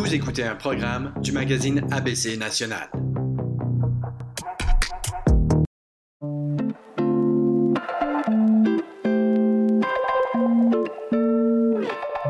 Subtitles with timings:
[0.00, 2.90] Vous écoutez un programme du magazine ABC National.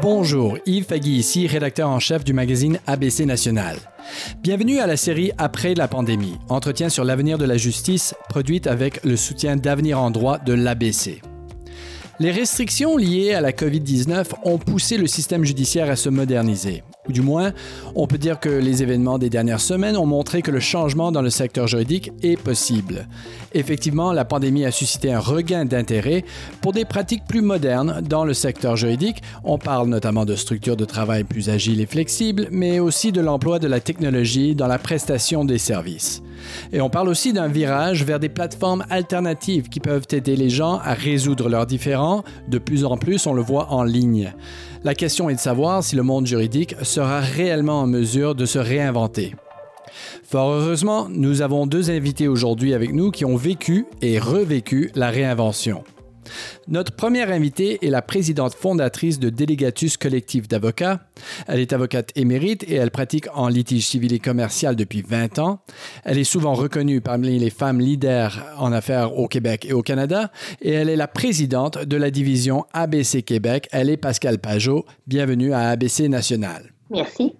[0.02, 3.76] Bonjour, Yves Fagui ici, rédacteur en chef du magazine ABC National.
[4.42, 9.04] Bienvenue à la série Après la pandémie, entretien sur l'avenir de la justice, produite avec
[9.04, 11.22] le soutien d'Avenir en droit de l'ABC.
[12.18, 16.82] Les restrictions liées à la COVID-19 ont poussé le système judiciaire à se moderniser.
[17.10, 17.52] Ou du moins,
[17.96, 21.22] on peut dire que les événements des dernières semaines ont montré que le changement dans
[21.22, 23.08] le secteur juridique est possible.
[23.52, 26.24] Effectivement, la pandémie a suscité un regain d'intérêt
[26.60, 29.22] pour des pratiques plus modernes dans le secteur juridique.
[29.42, 33.58] On parle notamment de structures de travail plus agiles et flexibles, mais aussi de l'emploi
[33.58, 36.22] de la technologie dans la prestation des services.
[36.72, 40.78] Et on parle aussi d'un virage vers des plateformes alternatives qui peuvent aider les gens
[40.84, 42.22] à résoudre leurs différends.
[42.46, 44.32] De plus en plus, on le voit en ligne.
[44.82, 48.58] La question est de savoir si le monde juridique sera réellement en mesure de se
[48.58, 49.34] réinventer.
[50.24, 55.10] Fort heureusement, nous avons deux invités aujourd'hui avec nous qui ont vécu et revécu la
[55.10, 55.84] réinvention.
[56.68, 61.00] Notre première invitée est la présidente fondatrice de Délégatus Collectif d'avocats.
[61.46, 65.60] Elle est avocate émérite et elle pratique en litige civil et commercial depuis 20 ans.
[66.04, 70.30] Elle est souvent reconnue parmi les femmes leaders en affaires au Québec et au Canada
[70.60, 73.68] et elle est la présidente de la division ABC Québec.
[73.72, 74.84] Elle est Pascal Pajot.
[75.06, 76.72] Bienvenue à ABC National.
[76.90, 77.34] Merci.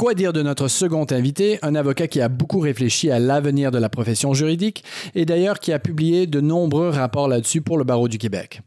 [0.00, 3.76] Quoi dire de notre second invité, un avocat qui a beaucoup réfléchi à l'avenir de
[3.76, 4.82] la profession juridique
[5.14, 8.62] et d'ailleurs qui a publié de nombreux rapports là-dessus pour le barreau du Québec.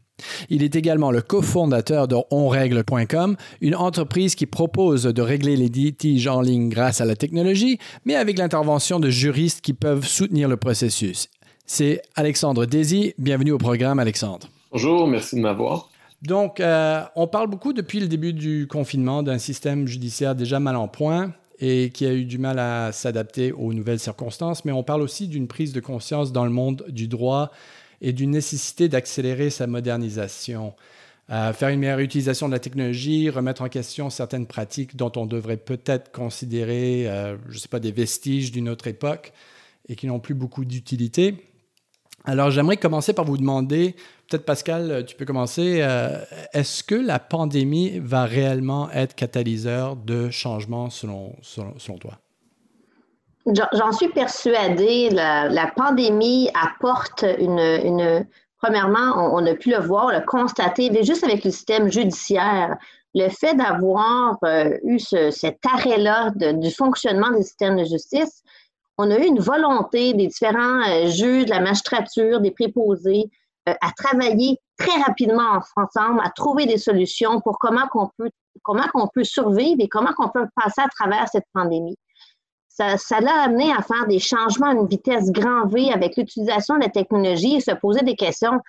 [0.48, 6.28] Il est également le cofondateur de onrègle.com, une entreprise qui propose de régler les litiges
[6.28, 10.56] en ligne grâce à la technologie, mais avec l'intervention de juristes qui peuvent soutenir le
[10.56, 11.30] processus.
[11.66, 13.12] C'est Alexandre Désy.
[13.18, 14.46] Bienvenue au programme, Alexandre.
[14.70, 15.90] Bonjour, merci de m'avoir.
[16.24, 20.74] Donc, euh, on parle beaucoup depuis le début du confinement d'un système judiciaire déjà mal
[20.76, 24.82] en point et qui a eu du mal à s'adapter aux nouvelles circonstances, mais on
[24.82, 27.50] parle aussi d'une prise de conscience dans le monde du droit
[28.00, 30.74] et d'une nécessité d'accélérer sa modernisation.
[31.30, 35.26] Euh, faire une meilleure utilisation de la technologie, remettre en question certaines pratiques dont on
[35.26, 39.34] devrait peut-être considérer, euh, je ne sais pas, des vestiges d'une autre époque
[39.90, 41.36] et qui n'ont plus beaucoup d'utilité.
[42.26, 43.96] Alors, j'aimerais commencer par vous demander,
[44.42, 46.18] Pascal, tu peux commencer, euh,
[46.52, 52.18] est-ce que la pandémie va réellement être catalyseur de changement selon, selon, toi?
[53.46, 55.10] J'en suis persuadée.
[55.10, 58.26] La, pandémie apporte une.
[58.60, 62.76] premièrement, on, a pu le voir, le constater, juste avec le système judiciaire.
[63.16, 68.42] Le fait d'avoir euh, eu cet arrêt-là du fonctionnement des systèmes de justice,
[68.98, 73.28] on a eu une volonté des différents euh, juges, de la magistrature, des préposés, euh,
[73.66, 78.30] à travailler très rapidement ensemble, à trouver des solutions pour comment qu'on peut,
[78.62, 81.96] comment qu'on peut survivre et comment qu'on peut passer à travers cette pandémie.
[82.68, 86.74] Ça, ça l'a amené à faire des changements à une vitesse grand V avec l'utilisation
[86.76, 88.60] de la technologie et se poser des questions.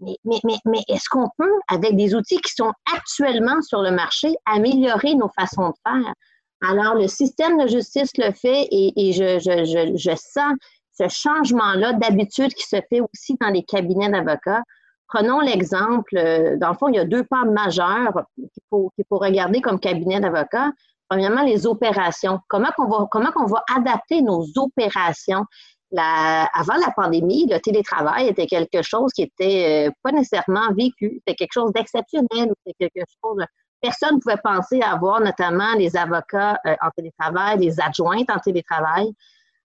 [0.00, 3.90] Mais, mais, mais, mais est-ce qu'on peut, avec des outils qui sont actuellement sur le
[3.90, 6.14] marché, améliorer nos façons de faire?
[6.62, 10.54] Alors, le système de justice le fait et, je, sens
[11.02, 14.62] ce changement-là d'habitude qui se fait aussi dans les cabinets d'avocats.
[15.08, 19.60] Prenons l'exemple, euh, dans le fond, il y a deux pas majeurs qu'il faut, regarder
[19.60, 20.70] comme cabinet d'avocats.
[21.08, 22.40] Premièrement, les opérations.
[22.48, 25.44] Comment on va, comment on va adapter nos opérations?
[25.94, 31.18] avant la pandémie, le télétravail était quelque chose qui était euh, pas nécessairement vécu.
[31.18, 32.50] C'était quelque chose d'exceptionnel.
[32.64, 33.44] C'était quelque chose
[33.82, 38.38] personne ne pouvait penser à avoir notamment les avocats euh, en télétravail, les adjointes en
[38.38, 39.12] télétravail.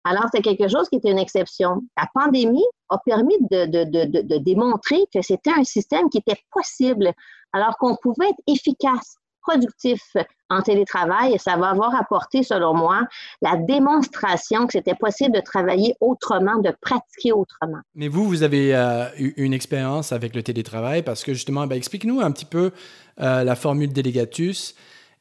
[0.10, 1.82] Alors, c'est quelque chose qui était une exception.
[1.98, 7.12] La pandémie a permis de, démontrer que c'était un système qui était possible,
[7.52, 10.02] alors qu'on pouvait être efficace productif
[10.50, 13.02] en télétravail et ça va avoir apporté, selon moi,
[13.42, 17.80] la démonstration que c'était possible de travailler autrement, de pratiquer autrement.
[17.96, 21.76] Mais vous, vous avez euh, eu une expérience avec le télétravail parce que justement, ben,
[21.76, 22.72] explique-nous un petit peu
[23.20, 24.74] euh, la formule délégatus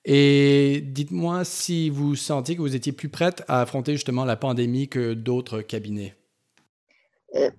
[0.09, 4.89] et dites-moi si vous sentiez que vous étiez plus prête à affronter justement la pandémie
[4.89, 6.15] que d'autres cabinets.
[7.35, 7.51] Euh,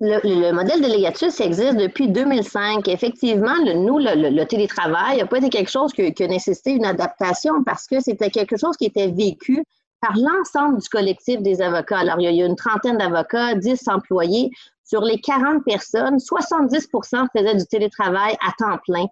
[0.00, 2.86] le, modèle de Legatus existe depuis 2005.
[2.88, 7.86] Effectivement, nous, le, télétravail n'a pas été quelque chose qui, a nécessité une adaptation parce
[7.86, 9.64] que c'était quelque chose qui était vécu
[10.02, 12.00] par l'ensemble du collectif des avocats.
[12.00, 14.50] Alors, il y a une trentaine d'avocats, 10 employés.
[14.84, 19.06] Sur les 40 personnes, 70% faisaient du télétravail à temps plein.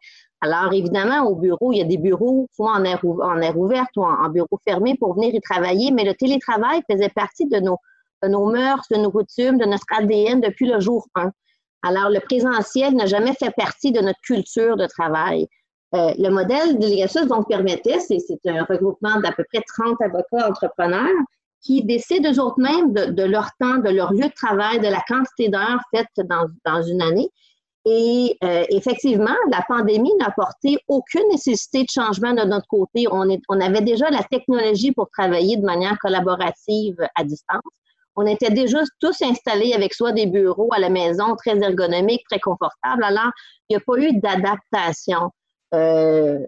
[0.45, 4.05] Alors, évidemment, au bureau, il y a des bureaux, soit en air, en ouverte ou
[4.05, 7.79] en bureau fermé pour venir y travailler, mais le télétravail faisait partie de nos
[8.23, 11.31] de nos mœurs, de nos coutumes, de notre ADN depuis le jour 1.
[11.83, 15.49] Alors, le présentiel n'a jamais fait partie de notre culture de travail.
[15.93, 21.09] le modèle de Legacy donc permettait, c'est un regroupement d'à peu près 30 avocats entrepreneurs
[21.61, 25.03] qui décident eux autres mêmes de, leur temps, de leur lieu de travail, de la
[25.07, 27.29] quantité d'heures faites dans, dans, une année.
[27.85, 33.07] Et euh, effectivement, la pandémie n'a apporté aucune nécessité de changement de notre côté.
[33.11, 37.61] On, est, on avait déjà la technologie pour travailler de manière collaborative à distance.
[38.15, 42.39] On était déjà tous installés avec soi des bureaux à la maison, très ergonomiques, très
[42.39, 43.03] confortables.
[43.03, 43.31] Alors,
[43.69, 45.31] il n'y a pas eu d'adaptation.
[45.75, 46.39] Euh,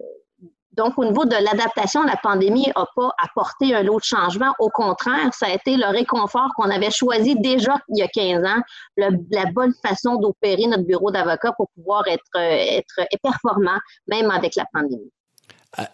[0.77, 4.53] donc, au niveau de l'adaptation, la pandémie n'a pas apporté un lot de changement.
[4.59, 8.43] Au contraire, ça a été le réconfort qu'on avait choisi déjà il y a 15
[8.43, 8.61] ans,
[8.97, 14.65] la bonne façon d'opérer notre bureau d'avocat pour pouvoir être, être performant, même avec la
[14.71, 15.11] pandémie.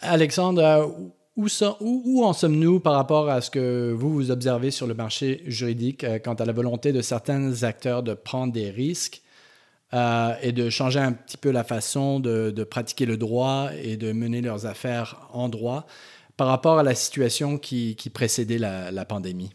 [0.02, 0.94] Alexandre,
[1.36, 1.48] où,
[1.80, 6.04] où, en sommes-nous par rapport à ce que vous, vous observez sur le marché juridique
[6.04, 9.22] euh, quant à la volonté de certains acteurs de prendre des risques?
[9.94, 14.14] Euh, et de changer un petit peu la façon de, pratiquer le droit et de
[14.14, 15.86] mener leurs affaires en droit
[16.38, 19.52] par rapport à la situation qui, précédait la, pandémie?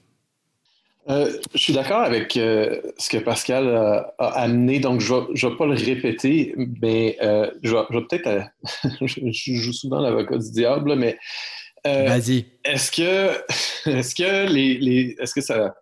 [1.08, 5.56] Euh, je suis d'accord avec euh, ce que Pascal a, amené, donc je ne vais,
[5.56, 6.52] pas le répéter,
[6.82, 7.16] mais
[7.62, 8.50] je vais, peut-être.
[9.00, 11.18] je joue souvent l'avocat du diable, mais.
[11.84, 12.46] Vas-y.
[12.64, 15.74] Est-ce que, est-ce que, les, est-ce que ça,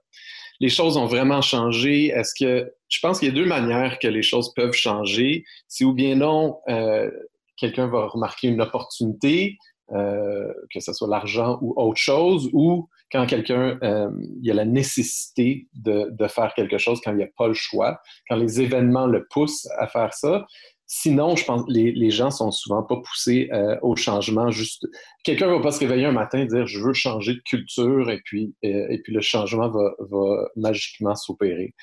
[0.61, 2.09] les choses ont vraiment changé?
[2.09, 5.45] Est-ce que je pense qu'il y a deux manières que les choses peuvent changer.
[5.67, 7.11] Si ou bien non, euh,
[7.57, 9.59] quelqu'un va remarquer une opportunité,
[9.93, 14.11] euh, que ce soit l'argent ou autre chose, ou quand quelqu'un, euh,
[14.41, 17.49] il y a la nécessité de, de, faire quelque chose, quand il n'y a pas
[17.49, 20.47] le choix, quand les événements le poussent à faire ça.
[20.87, 24.51] Sinon, je pense les, les gens sont souvent pas poussés euh, au changement.
[24.51, 24.87] Juste,
[25.25, 28.21] quelqu'un va pas se réveiller un matin et dire je veux changer de culture et
[28.25, 31.75] puis euh, et puis le changement va, va magiquement s'opérer.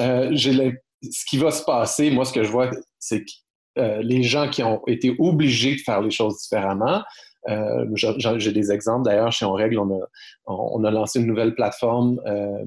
[0.00, 3.30] Euh, ce qui va se passer, moi, ce que je vois, c'est que
[4.02, 7.02] les gens qui ont été obligés de faire les choses différemment,
[7.48, 9.04] euh, j'ai des exemples.
[9.04, 9.78] D'ailleurs, chez On Règle,
[10.46, 12.64] on a, lancé une nouvelle plateforme euh,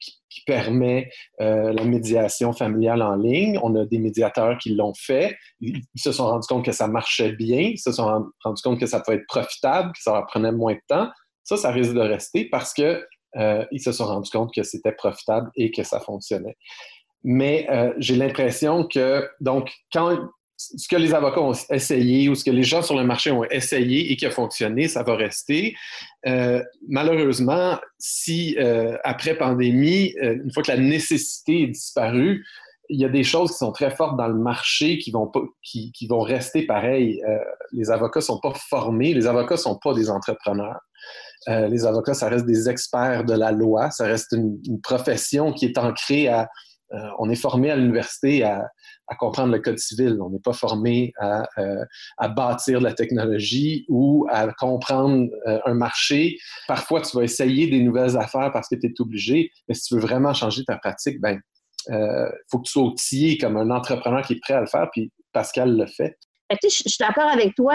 [0.00, 1.10] qui, permet
[1.40, 3.58] euh, la médiation familiale en ligne.
[3.62, 5.36] On a des médiateurs qui l'ont fait.
[5.60, 7.60] Ils, se sont rendus compte que ça marchait bien.
[7.60, 10.74] Ils se sont rendus compte que ça pouvait être profitable, que ça leur prenait moins
[10.74, 11.08] de temps.
[11.44, 13.04] Ça, ça risque de rester parce que
[13.70, 16.56] ils se sont rendus compte que c'était profitable et que ça fonctionnait.
[17.22, 20.16] Mais j'ai l'impression que, donc, quand
[20.76, 23.44] ce que les avocats ont essayé ou ce que les gens sur le marché ont
[23.44, 25.74] essayé et qui a fonctionné, ça va rester.
[26.26, 32.44] Euh, malheureusement, si euh, après pandémie, euh, une fois que la nécessité est disparue,
[32.88, 35.40] il y a des choses qui sont très fortes dans le marché qui vont, pas,
[35.62, 37.22] qui, vont rester pareilles.
[37.72, 40.78] les avocats ne sont pas formés, les avocats ne sont pas des entrepreneurs.
[41.46, 45.78] les avocats, ça reste des experts de la loi, ça reste une profession qui est
[45.78, 46.50] ancrée à...
[47.18, 48.68] on est formé à l'université à,
[49.18, 50.16] comprendre le code civil.
[50.22, 51.84] On n'est pas formé à, euh,
[52.28, 56.38] bâtir la technologie ou à comprendre euh, un marché.
[56.66, 59.94] Parfois, tu vas essayer des nouvelles affaires parce que tu es obligé, mais si tu
[59.94, 61.38] veux vraiment changer ta pratique, ben
[61.90, 64.88] euh, faut que tu sois outillé comme un entrepreneur qui est prêt à le faire,
[64.92, 66.16] puis Pascal le fait.
[66.62, 67.74] je suis d'accord avec toi,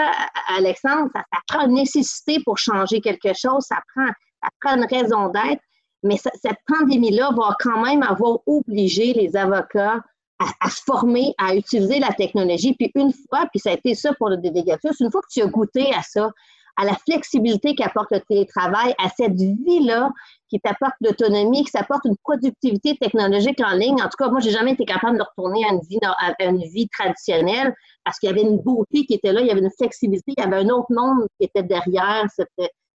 [0.56, 5.62] Alexandre, ça, prend une nécessité pour changer quelque chose, ça prend une raison d'être,
[6.02, 10.00] mais cette pandémie-là va quand même avoir obligé les avocats
[10.38, 12.74] à, se former, à utiliser la technologie.
[12.74, 15.42] Puis une fois, puis ça a été ça pour le délégatus, une fois que tu
[15.42, 16.30] as goûté à ça,
[16.76, 20.12] à la flexibilité qu'apporte le télétravail, à cette vie-là
[20.48, 24.00] qui t'apporte l'autonomie, qui t'apporte une productivité technologique en ligne.
[24.00, 25.98] En tout cas, moi, j'ai jamais été capable de retourner à une vie,
[26.38, 27.74] une vie traditionnelle
[28.04, 30.40] parce qu'il y avait une beauté qui était là, il y avait une flexibilité, il
[30.40, 32.26] y avait un autre monde qui était derrière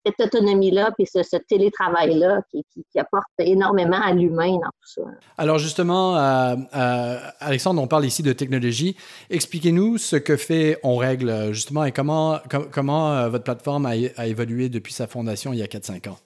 [0.05, 2.65] cette autonomie-là, puis ce, télétravail-là qui,
[2.99, 5.03] apporte énormément à l'humain dans tout ça.
[5.37, 8.97] Alors justement, euh, euh, Alexandre, on parle ici de technologie.
[9.31, 12.39] Expliquez-nous ce que fait On Règle justement et comment,
[12.73, 16.19] comment euh, votre plateforme a, a, évolué depuis sa fondation il y a 4-5 ans.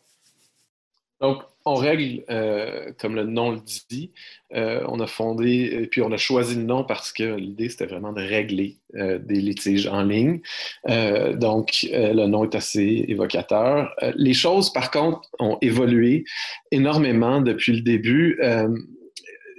[1.21, 4.12] Donc, on règle, euh, comme le nom le dit,
[4.54, 7.87] euh, on a fondé, et puis on a choisi le nom parce que l'idée, c'était
[7.87, 10.40] vraiment de régler euh, des litiges en ligne.
[10.87, 13.95] donc, le nom est assez évocateur.
[14.16, 16.25] les choses, par contre, ont évolué
[16.71, 18.40] énormément depuis le début.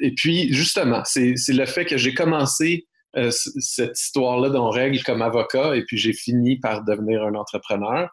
[0.02, 2.86] et puis, justement, c'est le fait que j'ai commencé
[3.30, 8.10] cette histoire-là d'on règle comme avocat, et puis j'ai fini par devenir un entrepreneur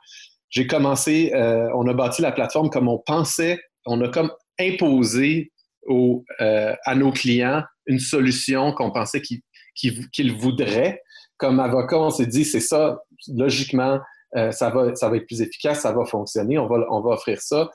[0.51, 5.53] j'ai commencé, on a bâti la plateforme comme on pensait on a comme imposé
[5.89, 11.03] euh, à nos clients une solution qu'on pensait qu'ils voudraient.
[11.39, 13.99] Comme avocat, on s'est dit, c'est ça, logiquement,
[14.37, 17.69] euh, ça, va, être plus efficace, ça va fonctionner, on va, offrir ça.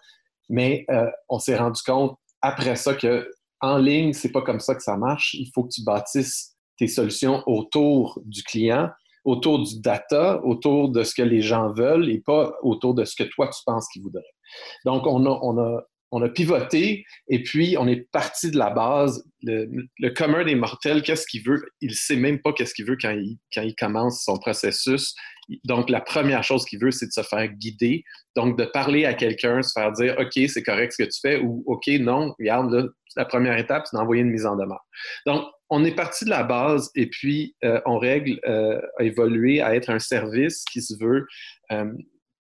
[0.48, 3.30] Mais euh, on s'est rendu compte après ça que
[3.60, 5.34] en ligne, c'est pas comme ça que ça marche.
[5.34, 8.90] Il faut que tu bâtisses tes solutions autour du client
[9.26, 13.16] autour du data, autour de ce que les gens veulent et pas autour de ce
[13.16, 14.22] que toi tu penses qu'ils voudraient.
[14.86, 15.84] Donc, on a,
[16.16, 19.22] on a pivoté et puis on est parti de la base.
[19.44, 21.62] Le, commun des mortels, qu'est-ce qu'il veut?
[21.82, 25.14] Il ne sait même pas qu'est-ce qu'il veut quand il, commence son processus.
[25.66, 28.06] Donc, la première chose qu'il veut, c'est de se faire guider.
[28.38, 31.38] Donc, de parler à quelqu'un, se faire dire OK, c'est correct ce que tu fais
[31.38, 34.86] ou OK, non, regarde, la première étape, c'est d'envoyer une mise en demeure.
[35.26, 39.62] Donc, on est parti de la base et puis euh, on règle euh, a évolué
[39.62, 41.26] à être un service qui se veut
[41.72, 41.92] euh,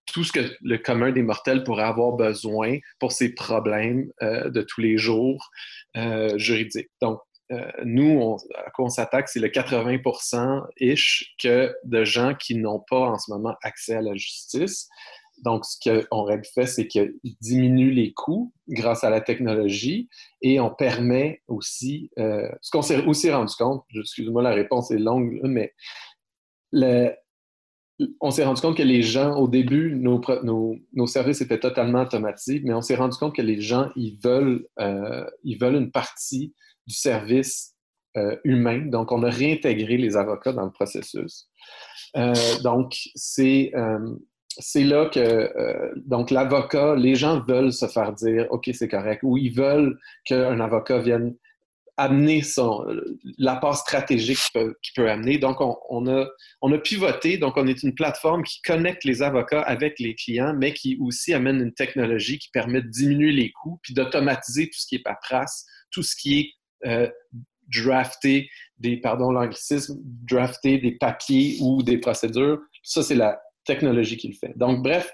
[0.07, 4.81] tout ce que le commun des mortels pourrait avoir besoin pour ses problèmes de tous
[4.81, 5.50] les jours
[6.35, 6.89] juridiques.
[7.01, 7.19] Donc,
[7.83, 12.83] nous, on, à quoi on s'attaque, c'est le 80 ish que de gens qui n'ont
[12.89, 14.89] pas en ce moment accès à la justice.
[15.43, 20.09] Donc, ce qu'on fait, c'est qu'il diminue les coûts grâce à la technologie
[20.41, 24.97] et on permet aussi, euh, ce qu'on s'est aussi rendu compte, excuse-moi, la réponse est
[24.97, 25.74] longue, mais
[28.20, 32.74] on s'est rendu compte que les gens, au début, nos, services étaient totalement automatiques, mais
[32.74, 36.54] on s'est rendu compte que les gens, ils veulent, euh, ils veulent une partie
[36.88, 37.74] du service
[38.18, 38.86] euh, humain.
[38.86, 41.48] Donc, on a réintégré les avocats dans le processus.
[42.64, 43.72] donc, c'est
[44.60, 49.22] c'est là que euh, donc l'avocat, les gens veulent se faire dire OK, c'est correct,
[49.24, 51.36] ou ils veulent qu'un avocat vienne
[51.98, 52.86] amener son
[53.38, 55.38] l'apport stratégique qu'il peut, amener.
[55.38, 56.28] Donc, on, a,
[56.62, 60.54] on a pivoté, donc on est une plateforme qui connecte les avocats avec les clients,
[60.58, 64.80] mais qui aussi amène une technologie qui permet de diminuer les coûts, puis d'automatiser tout
[64.80, 66.52] ce qui est paperasse, tout ce qui est
[66.88, 67.10] euh,
[67.74, 72.60] drafter des, pardon l'anglicisme, drafter des papiers ou des procédures.
[72.84, 74.58] Ça, c'est la, technologie qui le fait.
[74.58, 75.12] Donc, bref,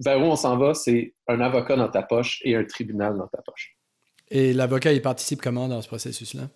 [0.00, 3.26] vers où on s'en va, c'est un avocat dans ta poche et un tribunal dans
[3.26, 3.76] ta poche.
[4.30, 6.48] Et l'avocat, il participe comment dans ce processus-là?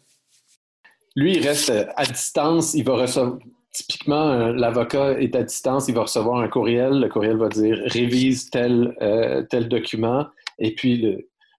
[1.16, 2.74] Lui, il reste à distance.
[2.74, 3.38] Il va recevoir.
[3.74, 7.00] Typiquement, euh, l'avocat est à distance, il va recevoir un courriel.
[7.00, 10.26] Le courriel va dire révise tel, euh, tel document.
[10.58, 11.16] Et puis,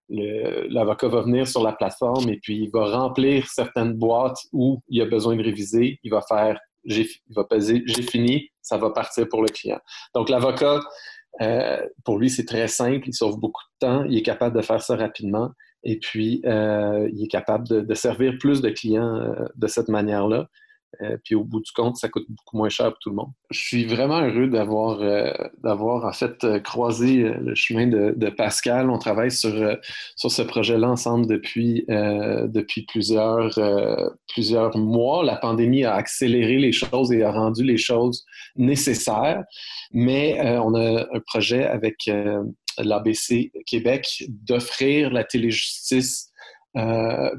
[0.10, 5.02] l'avocat va venir sur la plateforme et puis il va remplir certaines boîtes où il
[5.02, 6.00] a besoin de réviser.
[6.04, 9.80] Il va faire il va peser j'ai fini, ça va partir pour le client.
[10.14, 10.82] Donc, l'avocat,
[11.42, 14.62] euh, pour lui, c'est très simple, il sauve beaucoup de temps, il est capable de
[14.62, 15.50] faire ça rapidement
[15.84, 20.50] et puis euh, il est capable de, servir plus de clients euh, de cette manière-là.
[21.02, 23.32] Euh, puis au bout du compte, ça coûte beaucoup moins cher pour tout le monde.
[23.50, 25.32] Je suis vraiment heureux d'avoir euh,
[25.64, 28.90] d'avoir en fait euh, croisé le chemin de, de, Pascal.
[28.90, 29.54] On travaille sur,
[30.16, 33.58] sur ce projet-là ensemble depuis, depuis plusieurs,
[34.28, 35.24] plusieurs mois.
[35.24, 39.44] La pandémie a accéléré les choses et a rendu les choses nécessaires,
[39.92, 42.10] mais on a un projet avec
[42.80, 46.32] l'ABC Québec d'offrir la téléjustice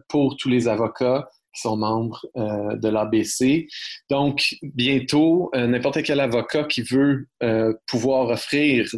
[0.08, 3.68] pour tous les avocats qui sont membres euh, de l'ABC.
[4.10, 8.88] Donc, bientôt, euh, n'importe quel avocat qui veut euh, pouvoir offrir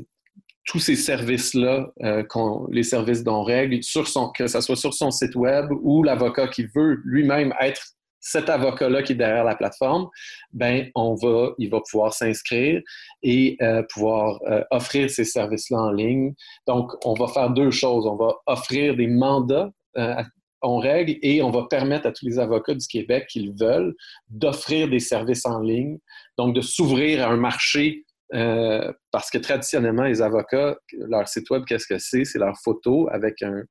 [0.69, 1.93] tous ces services-là,
[2.73, 6.49] les services dont règle, sur son, que ce soit sur son site web ou l'avocat
[6.49, 7.81] qui veut lui-même être
[8.19, 10.09] cet avocat-là qui est derrière la plateforme,
[10.53, 12.83] ben on va, il va pouvoir s'inscrire
[13.23, 13.57] et
[13.93, 14.41] pouvoir
[14.73, 16.35] offrir ces services-là en ligne.
[16.67, 18.05] Donc, on va faire deux choses.
[18.05, 19.71] On va offrir des mandats
[20.63, 23.95] on règle et on va permettre à tous les avocats du Québec qui le veulent
[24.29, 25.99] d'offrir des services en ligne,
[26.39, 31.65] donc de s'ouvrir à un marché euh, parce que traditionnellement, les avocats, leur site web,
[31.65, 32.25] qu'est-ce que c'est?
[32.25, 33.63] C'est leur photo avec, euh,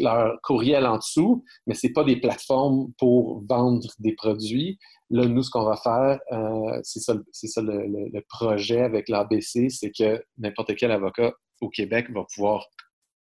[0.00, 4.78] leur courriel en dessous, mais ce n'est pas des plateformes pour vendre des produits.
[5.10, 7.14] Là, nous, ce qu'on va faire, euh, c'est ça,
[7.62, 12.66] le, projet avec l'ABC, c'est que n'importe quel avocat au Québec va pouvoir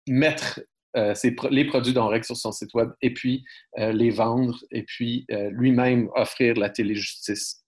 [0.07, 0.59] mettre
[0.95, 1.13] euh,
[1.51, 3.43] les produits règle sur son site web et puis
[3.77, 7.63] euh, les vendre et puis euh, lui-même offrir la téléjustice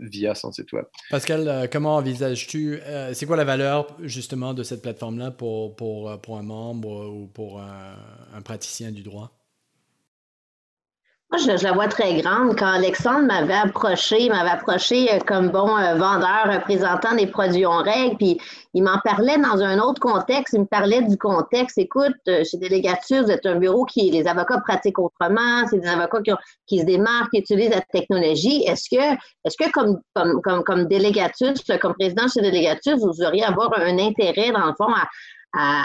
[0.00, 0.86] via son site web.
[1.08, 2.80] Pascal, comment envisages-tu,
[3.12, 7.60] c'est quoi la valeur justement de cette plateforme-là pour, pour, pour, un membre ou pour
[7.60, 9.35] un praticien du droit?
[11.38, 12.56] Je, la vois très grande.
[12.58, 17.82] Quand Alexandre m'avait approché, m'avait approché euh, comme bon euh, vendeur représentant des produits en
[17.82, 18.40] règle, puis
[18.72, 20.54] il m'en parlait dans un autre contexte.
[20.54, 21.76] Il me parlait du contexte.
[21.76, 25.66] Écoute, euh, chez Délégature, vous êtes un bureau qui, les avocats pratiquent autrement.
[25.68, 26.20] C'est des avocats
[26.66, 28.64] qui, se démarquent, qui utilisent la technologie.
[28.66, 29.14] Est-ce que,
[29.44, 31.52] est-ce que comme, comme, comme, comme délégature,
[31.82, 34.92] comme président chez Délégature, vous auriez avoir un intérêt, dans le fond,
[35.52, 35.84] à,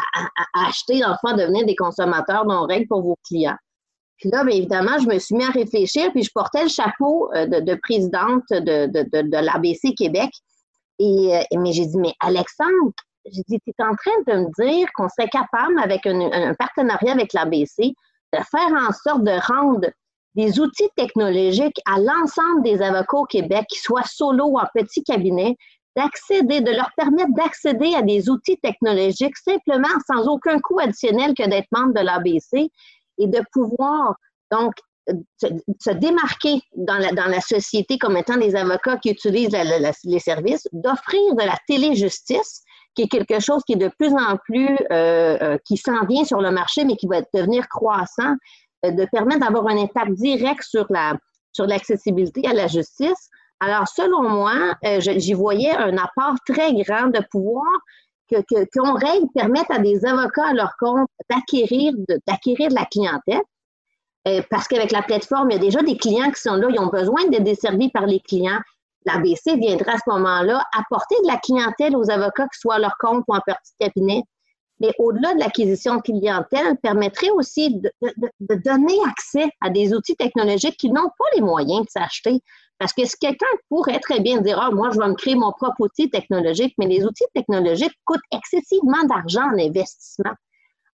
[0.65, 3.58] acheter, dans le fond, à devenir des consommateurs non règle pour vos clients?
[4.22, 7.32] Puis là, bien évidemment, je me suis mis à réfléchir, puis je portais le chapeau
[7.34, 10.30] euh, de, présidente de, de, l'ABC Québec.
[11.00, 12.92] Et, euh, mais j'ai dit, mais Alexandre,
[13.25, 17.13] j'ai dit, tu es en train de me dire qu'on serait capable, avec un, partenariat
[17.13, 17.94] avec l'ABC,
[18.34, 19.90] de faire en sorte de rendre
[20.36, 25.04] des outils technologiques à l'ensemble des avocats au Québec, qu'ils soient solo ou en petit
[25.04, 25.58] cabinet,
[25.96, 31.50] d'accéder, de leur permettre d'accéder à des outils technologiques simplement sans aucun coût additionnel que
[31.50, 32.72] d'être membre de l'ABC
[33.18, 34.15] et de pouvoir
[34.51, 34.74] donc
[35.38, 39.56] se, démarquer dans la, dans la société comme étant des avocats qui utilisent
[40.03, 42.63] les services, d'offrir de la téléjustice,
[42.96, 46.25] qui est quelque chose qui est de plus en plus, euh, euh, qui s'en vient
[46.25, 48.36] sur le marché, mais qui va devenir croissant,
[48.86, 51.13] euh, de permettre d'avoir un impact direct sur la
[51.53, 53.30] sur l'accessibilité à la justice.
[53.60, 57.68] Alors, selon moi, j'y voyais un apport très grand de pouvoir
[58.31, 61.93] que, qu'on règle permette à des avocats à leur compte d'acquérir
[62.27, 63.41] d'acquérir de la clientèle
[64.27, 66.79] euh, parce qu'avec la plateforme, il y a déjà des clients qui sont là, ils
[66.79, 68.59] ont besoin d'être desservis par les clients.
[69.05, 72.95] L'ABC viendra à ce moment-là apporter de la clientèle aux avocats qui soient à leur
[73.00, 74.21] compte ou en petit cabinet.
[74.81, 77.91] Mais au-delà de l'acquisition clientèle, permettrait aussi de,
[78.39, 82.41] donner accès à des outils technologiques qui n'ont pas les moyens de s'acheter.
[82.79, 85.51] Parce que si quelqu'un pourrait très bien dire, ah, moi, je vais me créer mon
[85.51, 90.33] propre outil technologique, mais les outils technologiques coûtent excessivement d'argent en investissement.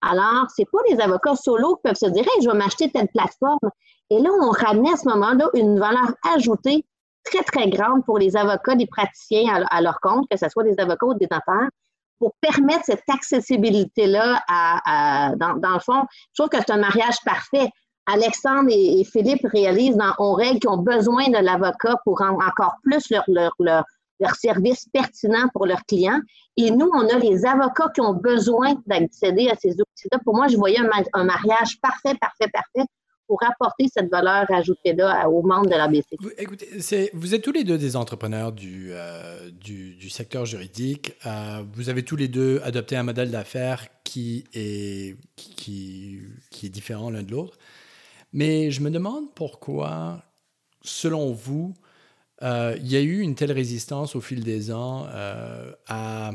[0.02, 3.70] Alors, c'est pas les avocats solo qui peuvent se dire je vais m'acheter telle plateforme.
[4.10, 6.84] Et là, on ramenait à ce moment-là une valeur ajoutée
[7.24, 10.78] très, très grande pour les avocats, les praticiens à, leur compte, que ce soit des
[10.78, 11.70] avocats ou des notaires,
[12.18, 14.42] pour permettre cette accessibilité-là
[15.36, 16.04] dans, le fond.
[16.34, 17.68] Je trouve que c'est un mariage parfait.
[18.06, 22.76] Alexandre et, Philippe réalisent dans On règle qu'ils ont besoin de l'avocat pour rendre encore
[22.82, 23.52] plus leur,
[24.20, 26.20] leur service pertinent pour leurs clients.
[26.56, 30.18] Et nous, on a les avocats qui ont besoin d'accéder à ces outils-là.
[30.24, 30.80] Pour moi, je voyais
[31.12, 32.86] un, mariage parfait, parfait, parfait
[33.28, 36.16] pour apporter cette valeur ajoutée-là aux membres de l'ABC.
[36.18, 39.50] Vous, écoutez, vous êtes tous les deux des entrepreneurs du, euh,
[40.08, 41.12] secteur juridique.
[41.26, 46.22] Euh, vous avez tous les deux adopté un modèle d'affaires qui est, qui,
[46.64, 47.58] est différent l'un de l'autre.
[48.32, 50.22] Mais je me demande pourquoi,
[50.80, 51.74] selon vous,
[52.42, 55.06] euh, il y a eu une telle résistance au fil des ans
[55.86, 56.30] à,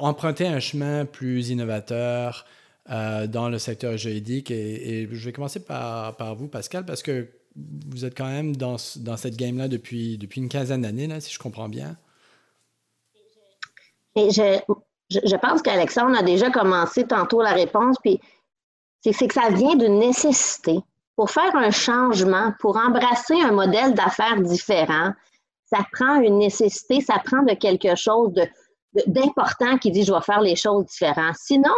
[0.00, 2.46] emprunter un chemin plus innovateur
[2.90, 4.50] euh, dans le secteur juridique.
[4.50, 9.16] Et, je vais commencer par, vous, Pascal, parce que vous êtes quand même dans, dans
[9.16, 11.96] cette game-là depuis, depuis une quinzaine d'années, si je comprends bien.
[14.14, 14.58] Et je,
[15.10, 18.20] je, pense qu'Alexandre a déjà commencé tantôt la réponse, puis
[19.02, 20.78] c'est que ça vient d'une nécessité
[21.16, 25.12] pour faire un changement, pour embrasser un modèle d'affaires différent,
[25.64, 28.34] ça prend une nécessité, ça prend de quelque chose
[29.06, 31.36] d'important qui dit je vais faire les choses différentes.
[31.36, 31.74] Sinon,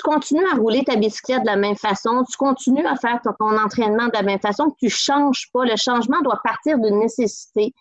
[0.00, 3.58] tu continues à rouler ta bicyclette de la même façon, tu continues à faire ton,
[3.58, 5.64] entraînement de la même façon, tu ne changes pas.
[5.64, 7.74] Le changement doit partir d'une nécessité.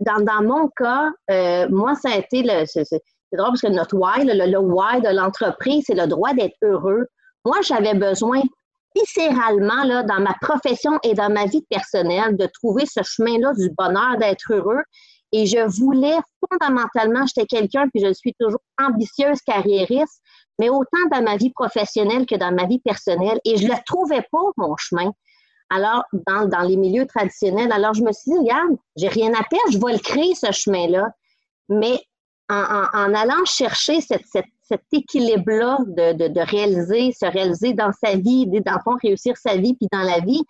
[0.00, 2.64] Dans, mon cas, euh, moi, ça a été le.
[2.64, 2.86] C'est
[3.32, 7.06] drôle parce que notre why, le, le why de l'entreprise, c'est le droit d'être heureux.
[7.44, 8.40] Moi, j'avais besoin
[8.96, 13.70] viscéralement là, dans ma profession et dans ma vie personnelle de trouver ce chemin-là du
[13.76, 14.82] bonheur, d'être heureux.
[15.32, 16.16] Et je voulais
[16.48, 20.22] fondamentalement, j'étais quelqu'un, puis je suis toujours ambitieuse, carriériste,
[20.58, 23.40] mais autant dans ma vie professionnelle que dans ma vie personnelle.
[23.44, 25.10] Et je ne le trouvais pas, mon chemin.
[25.70, 29.42] Alors, dans, dans, les milieux traditionnels, alors je me suis dit, regarde, j'ai rien à
[29.42, 31.08] perdre, je vais le créer, ce chemin-là.
[31.68, 31.98] Mais
[32.48, 39.36] en, allant chercher cet équilibre-là de, de, réaliser, se réaliser dans sa vie, dans réussir
[39.36, 40.44] sa vie, puis dans la vie,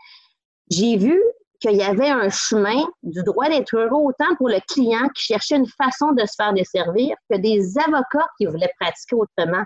[0.71, 1.21] j'ai vu
[1.61, 5.57] qu'il y avait un chemin du droit d'être heureux autant pour le client qui cherchait
[5.57, 9.65] une façon de se faire desservir que des avocats qui voulaient pratiquer autrement.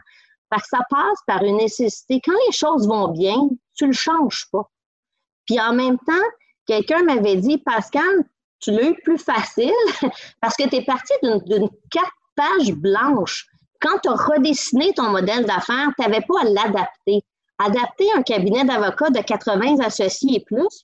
[0.51, 2.21] Parce que ça passe par une nécessité.
[2.25, 3.37] Quand les choses vont bien,
[3.75, 4.69] tu ne le changes pas.
[5.47, 6.13] Puis en même temps,
[6.67, 8.25] quelqu'un m'avait dit, Pascal,
[8.61, 9.73] tu l'as eu plus facile
[10.41, 13.47] parce que tu es parti d'une quatre pages blanches
[13.81, 17.23] quand tu as redessiné ton modèle d'affaires, tu n'avais pas à l'adapter.
[17.59, 20.83] Adapter un cabinet d'avocats de 80 associés et plus,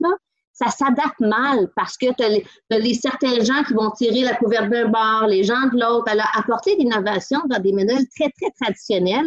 [0.52, 4.70] ça s'adapte mal parce que tu as, les, certains gens qui vont tirer la couverture
[4.70, 6.10] d'un bord, les gens de l'autre.
[6.10, 9.26] Alors, apporter l'innovation dans des modèles très, très traditionnels,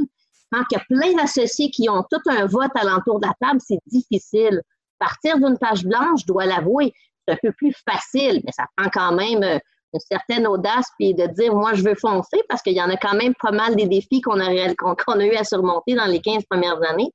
[0.51, 3.59] quand il y a plein d'associés qui ont tout un vote alentour de la table,
[3.65, 4.61] c'est difficile.
[4.99, 6.93] Partir d'une page blanche, je dois l'avouer,
[7.27, 9.59] c'est un peu plus facile, mais ça prend quand même euh,
[9.93, 12.97] une certaine audace puis de dire moi je veux foncer parce qu'il y en a
[12.97, 16.81] quand même pas mal des défis qu'on a, eu à surmonter dans les 15 premières
[16.89, 17.11] années.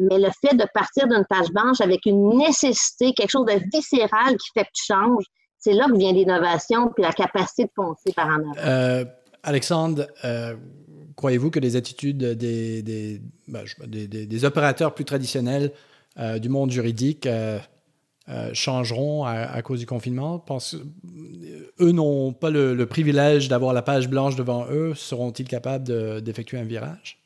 [0.00, 4.36] Mais le fait de partir d'une page blanche avec une nécessité, quelque chose de viscéral
[4.36, 5.24] qui fait que tu changes,
[5.58, 8.52] c'est là que vient l'innovation puis la capacité de foncer par en avant.
[8.58, 9.04] Euh,
[9.42, 10.54] Alexandre, euh,
[11.18, 15.72] croyez-vous que les attitudes des, des, ben, des, opérateurs plus traditionnels
[16.18, 17.58] euh, du monde juridique euh,
[18.52, 20.44] changeront à, cause du confinement?
[21.80, 24.94] Eux n'ont pas le, privilège d'avoir la page blanche devant eux.
[24.94, 27.18] Seront-ils capables d'effectuer un virage?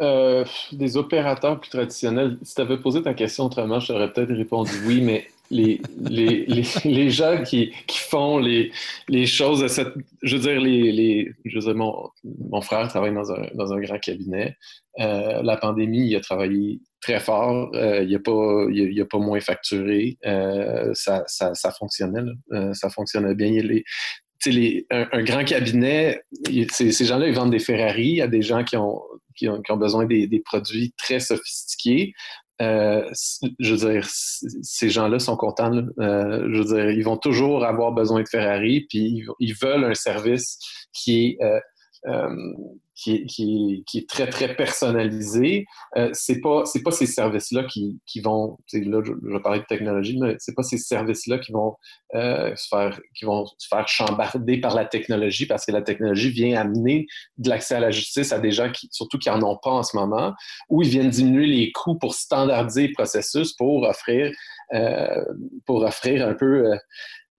[0.00, 2.36] Euh, des opérateurs plus traditionnels.
[2.42, 6.46] Si tu avais posé ta question autrement, je t'aurais peut-être répondu oui, mais les, les,
[6.46, 8.72] les, les gens qui, qui, font les,
[9.08, 9.92] les choses de cette.
[10.22, 12.10] Je veux dire, les, je veux dire mon,
[12.50, 14.56] mon, frère travaille dans un, dans un grand cabinet.
[15.00, 17.70] Euh, la pandémie, il a travaillé très fort.
[17.74, 20.18] Euh, il n'a pas, il a, pas moins facturé.
[20.26, 22.32] Euh, ça, ça, ça, fonctionnait.
[22.72, 23.50] Ça fonctionnait bien.
[23.62, 23.84] Les,
[24.46, 26.20] les, un, grand cabinet,
[26.70, 29.00] ces, ces gens-là, ils vendent des Ferrari à des gens qui ont,
[29.36, 32.12] qui ont, qui ont besoin des, des, produits très sophistiqués.
[32.62, 33.08] Euh,
[33.58, 35.72] je veux dire, ces gens-là sont contents.
[36.00, 39.94] Euh, je veux dire, ils vont toujours avoir besoin de Ferrari, puis ils, veulent un
[39.94, 40.58] service
[40.92, 41.60] qui est euh,
[42.06, 42.54] euh,
[42.96, 45.66] qui, est très, très personnalisé.
[45.96, 50.34] Euh, c'est pas, pas ces services-là qui, qui vont, là, je, parler de technologie, mais
[50.38, 51.74] c'est pas ces services-là qui vont
[52.14, 56.30] euh, se faire, qui vont se faire chambarder par la technologie parce que la technologie
[56.30, 57.06] vient amener
[57.36, 59.82] de l'accès à la justice à des gens qui, surtout qui en ont pas en
[59.82, 60.32] ce moment,
[60.70, 64.32] ou ils viennent diminuer les coûts pour standardiser le processus pour offrir,
[64.74, 65.24] euh,
[65.66, 66.76] pour offrir un peu, euh,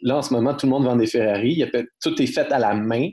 [0.02, 1.64] là, en ce moment, tout le monde vend des Ferrari,
[2.02, 3.10] tout est fait à la main.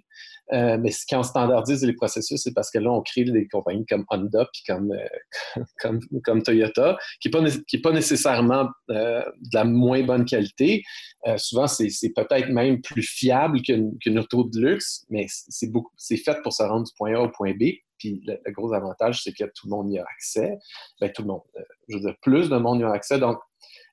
[0.53, 3.87] Euh, mais quand on standardise les processus, c'est parce que là, on crée des compagnies
[3.87, 8.69] comme Honda puis comme, euh, comme, comme, Toyota, qui n'est pas, qui est pas nécessairement
[8.91, 10.83] euh, de la moins bonne qualité.
[11.27, 16.53] Euh, souvent, c'est peut-être même plus fiable qu'une auto de luxe, mais c'est fait pour
[16.53, 17.77] se rendre du point A au point B.
[17.99, 20.59] Puis le, gros avantage, c'est que tout le monde y a accès.
[21.01, 23.19] Ben, tout le monde, euh, je veux dire, plus de monde y a accès.
[23.19, 23.39] Donc,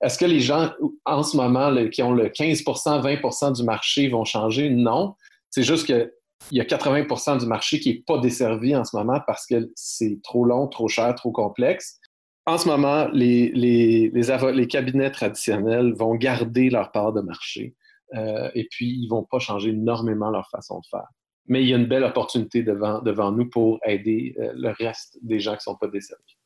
[0.01, 0.71] est-ce que les gens,
[1.05, 4.69] en ce moment, qui ont le 15 20 du marché vont changer?
[4.69, 5.15] Non.
[5.49, 6.11] C'est juste que
[6.49, 9.69] il y a 80% du marché qui n'est pas desservi en ce moment parce que
[9.75, 11.99] c'est trop long, trop cher, trop complexe.
[12.45, 17.75] En ce moment, les, les, les, cabinets traditionnels vont garder leur part de marché
[18.15, 21.07] euh, et puis ils ne vont pas changer énormément leur façon de faire.
[21.47, 25.39] Mais il y a une belle opportunité devant, nous pour aider euh, le reste des
[25.39, 26.37] gens qui ne sont pas desservis.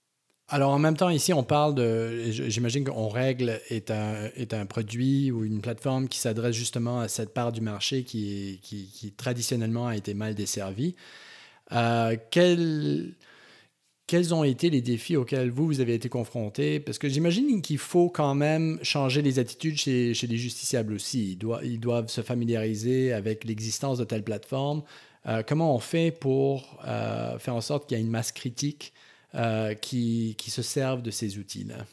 [0.47, 4.67] Alors en même temps, ici, on parle de, j'imagine qu'on règle est un, est un
[4.67, 9.87] produit ou une plateforme qui s'adresse justement à cette part du marché qui, qui, traditionnellement
[9.87, 10.95] a été mal desservie.
[11.71, 13.15] Euh, quels,
[14.35, 16.79] ont été les défis auxquels vous, vous avez été confrontés?
[16.79, 21.31] Parce que j'imagine qu'il faut quand même changer les attitudes chez, chez les justiciables aussi.
[21.31, 24.83] Ils doivent, ils doivent se familiariser avec l'existence de telles plateformes.
[25.25, 28.93] Euh, comment on fait pour euh, faire en sorte qu'il y ait une masse critique
[29.35, 31.85] euh, qui, qui, se servent de ces outils-là?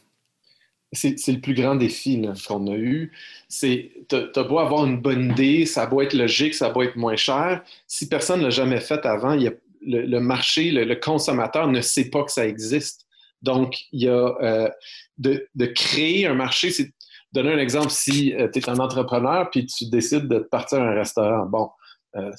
[0.92, 3.12] C'est le plus grand défi qu'on a eu.
[3.48, 6.96] C'est, tu as beau avoir une bonne idée, ça doit être logique, ça doit être
[6.96, 7.62] moins cher.
[7.86, 12.10] Si personne ne l'a jamais fait avant, y a, le, marché, le, consommateur ne sait
[12.10, 13.06] pas que ça existe.
[13.40, 14.68] Donc, il y a euh,
[15.16, 16.92] de, de, créer un marché, c'est
[17.32, 20.88] donner un exemple, si euh, tu es un entrepreneur puis tu décides de partir à
[20.88, 21.70] un restaurant, bon,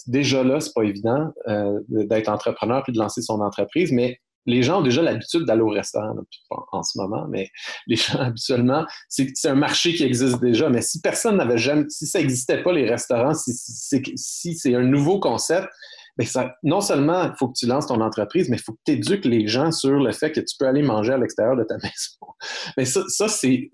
[0.06, 1.34] déjà là, c'est pas évident
[1.90, 5.70] d'être entrepreneur puis de lancer son entreprise, mais les gens ont déjà l'habitude d'aller au
[5.70, 6.16] restaurant
[6.72, 7.50] en ce moment, mais
[7.88, 10.70] les gens habituellement, c'est un marché qui existe déjà.
[10.70, 13.54] Mais si personne n'avait jamais, si ça n'existait pas les restaurants, si,
[14.56, 15.68] c'est un nouveau concept,
[16.18, 18.82] bien ça, non seulement il faut que tu lances ton entreprise, mais il faut que
[18.86, 21.64] tu éduques les gens sur le fait que tu peux aller manger à l'extérieur de
[21.64, 22.34] ta maison.
[22.78, 23.72] Mais ça, ça c'est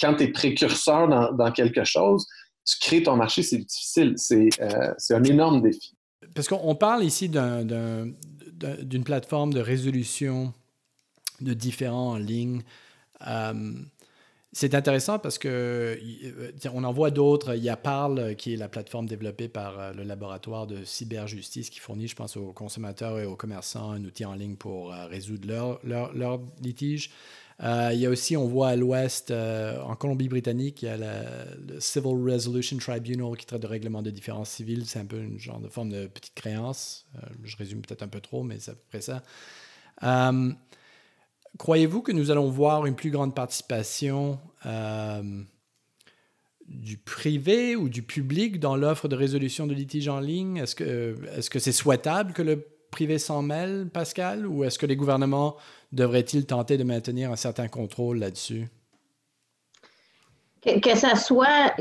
[0.00, 2.26] quand tu es précurseur dans, dans, quelque chose,
[2.64, 4.14] tu crées ton marché, c'est difficile.
[4.16, 5.96] C'est euh, un énorme défi.
[6.34, 8.06] Parce qu'on parle ici d'un
[8.82, 10.52] d'une plateforme de résolution
[11.40, 12.62] de différents en ligne.
[13.26, 13.72] Euh,
[14.54, 15.48] c'est intéressant parce que
[15.98, 17.56] euh, on en voit d'autres.
[17.56, 21.70] Il y a Parle, qui est la plateforme développée par euh, le laboratoire de cyberjustice
[21.70, 25.48] qui fournit, je pense, aux consommateurs et aux commerçants un outil en ligne pour résoudre
[25.48, 27.10] leurs leur, leur litiges.
[27.62, 30.96] Euh, il y a aussi, on voit à l'ouest, euh, en Colombie-Britannique, il y a
[30.96, 34.84] le Civil Resolution Tribunal qui traite de règlements de différences civiles.
[34.86, 35.38] C'est un peu une
[35.70, 37.06] forme de petite créance.
[37.16, 39.22] Euh, je résume peut-être un peu trop, mais c'est à peu près ça.
[41.58, 44.40] Croyez-vous que nous allons voir une plus grande participation
[46.66, 50.56] du privé ou du public dans l'offre de résolution de litiges en ligne?
[50.56, 54.86] Est-ce que c'est -ce c'est souhaitable que le privé s'en mêle, Pascal, ou est-ce que
[54.86, 55.56] les gouvernements
[55.92, 58.68] devraient-ils tenter de maintenir un certain contrôle là-dessus?
[60.64, 61.74] Que, ça soit,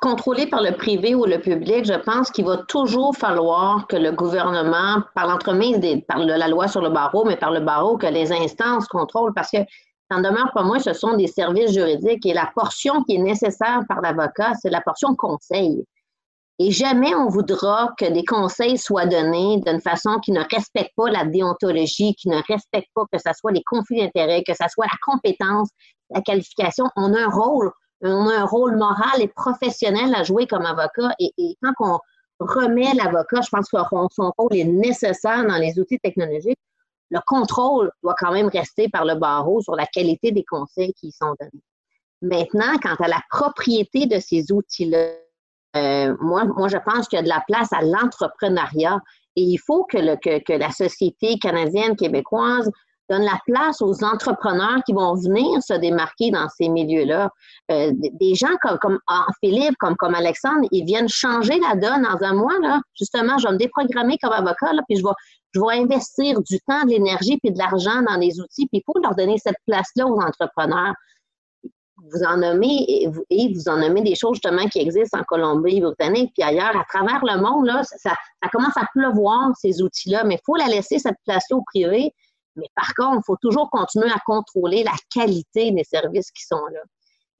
[0.00, 4.12] contrôlé par le privé ou le public, je pense qu'il va toujours falloir que le
[4.12, 8.32] gouvernement, par l'entremise par la loi sur le barreau, mais par le barreau, que les
[8.32, 9.58] instances contrôlent, parce que
[10.10, 13.82] en demeure pas moins, ce sont des services juridiques et la portion qui est nécessaire
[13.86, 15.84] par l'avocat, c'est la portion conseil.
[16.60, 21.08] Et jamais on voudra que des conseils soient donnés d'une façon qui ne respecte pas
[21.08, 24.86] la déontologie, qui ne respecte pas que ce soit les conflits d'intérêts, que ce soit
[24.86, 25.68] la compétence,
[26.10, 26.86] la qualification.
[26.96, 27.70] On a un rôle,
[28.02, 31.14] on a un rôle moral et professionnel à jouer comme avocat.
[31.20, 31.98] Et, quand on
[32.44, 33.78] remet l'avocat, je pense que
[34.10, 36.58] son rôle est nécessaire dans les outils technologiques,
[37.10, 41.08] le contrôle doit quand même rester par le barreau sur la qualité des conseils qui
[41.08, 41.62] y sont donnés.
[42.20, 45.12] Maintenant, quant à la propriété de ces outils-là,
[45.76, 49.00] euh, moi, moi, je pense qu'il y a de la place à l'entrepreneuriat
[49.36, 52.70] et il faut que, la société canadienne, québécoise
[53.08, 57.30] donne la place aux entrepreneurs qui vont venir se démarquer dans ces milieux-là.
[57.70, 58.98] Euh, des gens comme, comme
[59.42, 62.58] Philippe, comme, comme Alexandre, ils viennent changer la donne dans un mois.
[62.60, 62.80] Là.
[62.98, 65.14] Justement, je vais me déprogrammer comme avocat, puis je vais,
[65.54, 68.82] je vais investir du temps, de l'énergie puis de l'argent dans les outils, puis il
[68.84, 70.94] faut leur donner cette place-là aux entrepreneurs
[72.04, 72.86] vous en nommez
[73.30, 77.20] et vous, en nommez des choses justement qui existent en Colombie-Britannique puis ailleurs à travers
[77.24, 78.14] le monde là, ça,
[78.52, 82.12] commence à pleuvoir ces outils-là, mais il faut la laisser cette place-là au privé.
[82.56, 86.64] Mais par contre, il faut toujours continuer à contrôler la qualité des services qui sont
[86.72, 86.80] là.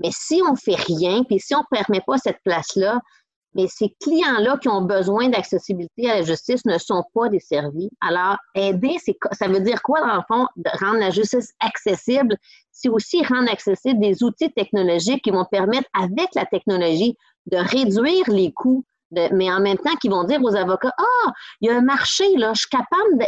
[0.01, 3.01] Mais si on fait rien, puis si on ne permet pas cette place-là,
[3.59, 7.91] mais ces clients-là qui ont besoin d'accessibilité à la justice ne sont pas desservis.
[8.01, 8.97] Alors, aider,
[9.33, 10.47] ça veut dire quoi, dans le fond,
[10.81, 12.37] rendre la justice accessible?
[12.71, 17.17] C'est aussi rendre accessible des outils technologiques qui vont permettre, avec la technologie,
[17.47, 21.69] de réduire les coûts, mais en même temps, qui vont dire aux avocats, ah, il
[21.69, 23.19] y a un marché, là, je suis capable,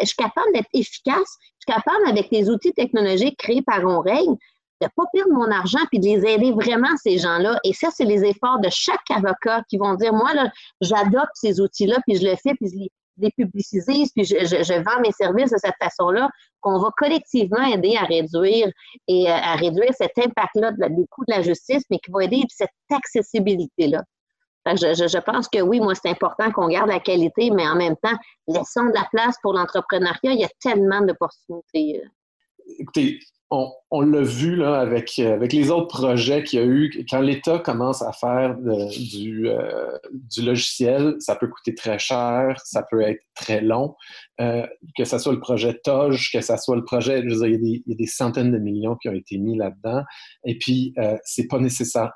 [0.53, 4.37] d'être efficace, je suis capable, avec les outils technologiques créés par OnRègle,
[4.81, 7.59] de ne pas perdre mon argent puis de les aider vraiment, ces gens-là.
[7.64, 11.61] Et ça, c'est les efforts de chaque avocat qui vont dire, moi, là, j'adopte ces
[11.61, 12.90] outils-là, puis je le fais, puis je les,
[13.37, 18.71] publicise, puis je, vends mes services de cette façon-là, qu'on va collectivement aider à réduire
[19.09, 22.43] et euh, à réduire cet impact-là des coûts de la justice, mais qui va aider
[22.49, 24.03] cette accessibilité-là.
[24.66, 27.97] Je, je, pense que oui, moi, c'est important qu'on garde la qualité, mais en même
[28.03, 28.16] temps,
[28.47, 30.33] laissons de la place pour l'entrepreneuriat.
[30.33, 32.03] Il y a tellement d'opportunités.
[32.71, 32.75] Euh.
[32.79, 33.19] Écoutez,
[33.51, 37.05] on, l'a vu là, avec, euh, avec les autres projets qu'il y a eu.
[37.09, 42.85] Quand l'État commence à faire du, euh, du, logiciel, ça peut coûter très cher, ça
[42.89, 43.97] peut être très long.
[44.41, 44.65] Euh,
[44.97, 47.83] que ce soit le projet TOJ, que ce soit le projet, je veux dire, il,
[47.87, 50.05] y a des, centaines de millions qui ont été mis là-dedans.
[50.45, 52.13] Et puis, c'est pas nécessaire.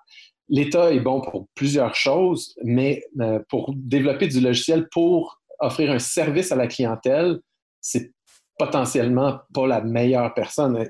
[0.48, 3.02] L'État est bon pour plusieurs choses, mais
[3.48, 7.40] pour développer du logiciel pour offrir un service à la clientèle,
[7.80, 8.13] c'est
[8.58, 10.86] potentiellement pas la meilleure personne.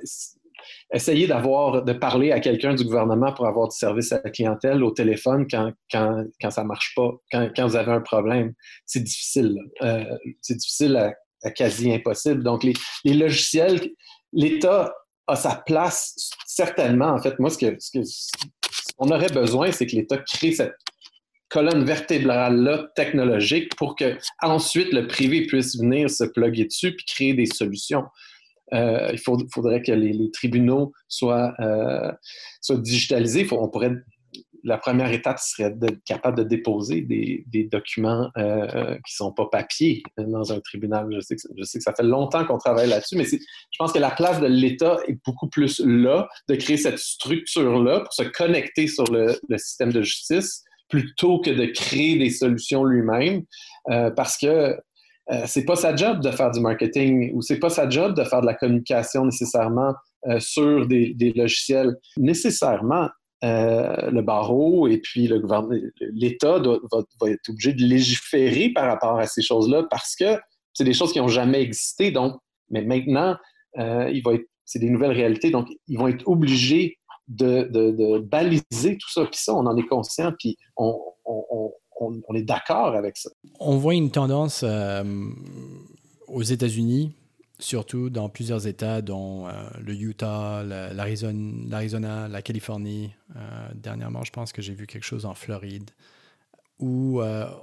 [0.92, 4.82] Essayez d'avoir, de parler à quelqu'un du gouvernement pour avoir du service à la clientèle
[4.82, 8.54] au téléphone quand, quand, quand ça marche pas, quand, quand vous avez un problème.
[8.86, 9.58] C'est difficile.
[9.82, 10.04] Euh,
[10.40, 12.42] c'est difficile à, quasi impossible.
[12.42, 12.72] Donc, les,
[13.04, 13.90] les logiciels,
[14.32, 14.94] l'État
[15.26, 17.08] a sa place certainement.
[17.08, 18.04] En fait, moi, ce que, ce que
[18.98, 20.74] on aurait besoin, c'est que l'État crée cette
[21.48, 27.34] colonne vertébrale-là technologique pour que ensuite le privé puisse venir se plugger dessus puis créer
[27.34, 28.04] des solutions.
[28.72, 32.10] Euh, il faudrait que les, tribunaux soient, euh,
[32.60, 33.46] soient digitalisés.
[33.52, 33.92] on pourrait,
[34.64, 39.46] la première étape serait d'être capable de déposer des, documents euh, qui ne sont pas
[39.46, 41.06] papier dans un tribunal.
[41.12, 43.36] Je sais que, je sais que ça fait longtemps qu'on travaille là-dessus, mais je
[43.78, 48.12] pense que la place de l'État est beaucoup plus là, de créer cette structure-là pour
[48.12, 53.42] se connecter sur le système de justice plutôt que de créer des solutions lui-même,
[53.90, 54.46] euh, parce que
[55.32, 58.22] euh, c'est pas sa job de faire du marketing ou c'est pas sa job de
[58.22, 59.92] faire de la communication nécessairement
[60.28, 61.96] euh, sur des, logiciels.
[62.16, 63.08] Nécessairement,
[63.42, 65.28] le barreau et puis
[66.12, 70.38] l'État va, être obligé de légiférer par rapport à ces choses-là parce que
[70.72, 72.10] c'est des choses qui n'ont jamais existé.
[72.10, 72.36] Donc,
[72.70, 73.36] mais maintenant,
[74.64, 75.50] c'est des nouvelles réalités.
[75.50, 76.96] Donc, ils vont être obligés
[77.28, 79.24] de, baliser tout ça.
[79.24, 80.98] Puis ça, on en est conscient, puis on,
[82.34, 83.30] est d'accord avec ça.
[83.60, 85.04] On voit une tendance euh,
[86.26, 87.14] aux États-Unis,
[87.58, 93.12] surtout dans plusieurs États, dont euh, le Utah, l'Arizona, la Californie.
[93.36, 95.90] Euh, dernièrement, je pense que j'ai vu quelque chose en Floride,
[96.80, 97.20] où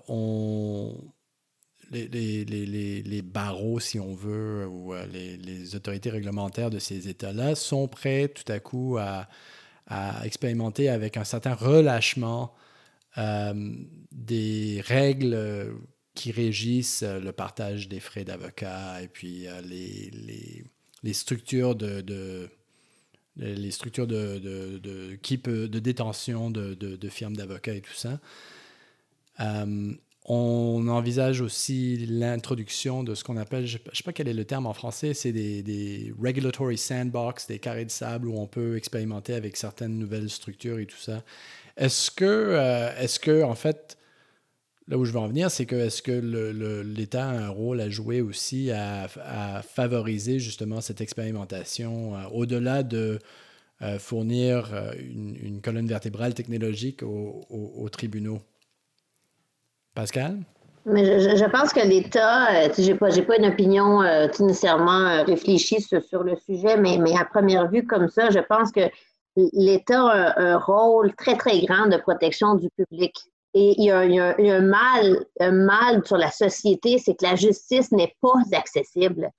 [0.07, 0.95] on
[1.91, 8.49] les, barreaux, si on veut, ou les, autorités réglementaires de ces États-là sont prêts tout
[8.51, 9.27] à coup à,
[10.23, 12.53] expérimenter avec un certain relâchement
[13.17, 13.75] euh,
[14.13, 15.75] des règles
[16.15, 22.49] qui régissent le partage des frais d'avocat et puis euh, les, structures de,
[25.79, 28.21] détention de, firmes d'avocats et tout ça.
[29.41, 29.93] Euh,
[30.25, 34.45] on envisage aussi l'introduction de ce qu'on appelle, je ne sais pas quel est le
[34.45, 39.33] terme en français, c'est des, regulatory sandbox, des carrés de sable où on peut expérimenter
[39.33, 41.23] avec certaines nouvelles structures et tout ça.
[41.75, 43.97] Est-ce que, euh, est-ce que en fait,
[44.87, 46.11] là où je veux en venir, c'est que est-ce que
[46.83, 49.07] l'État a un rôle à jouer aussi à,
[49.63, 53.17] favoriser justement cette expérimentation euh, au-delà de
[53.81, 58.43] euh, fournir une, colonne vertébrale technologique aux tribunaux?
[59.93, 60.39] Pascal?
[60.85, 65.79] Je, pense que l'État, euh, j'ai pas, j'ai pas une opinion euh, nécessairement euh, réfléchie
[65.79, 68.89] sur, le sujet, mais, à première vue comme ça, je pense que
[69.35, 73.15] l'État a un, rôle très, très grand de protection du public.
[73.53, 78.15] Et il y a, mal, un mal sur la société, c'est que la justice n'est
[78.21, 79.29] pas accessible.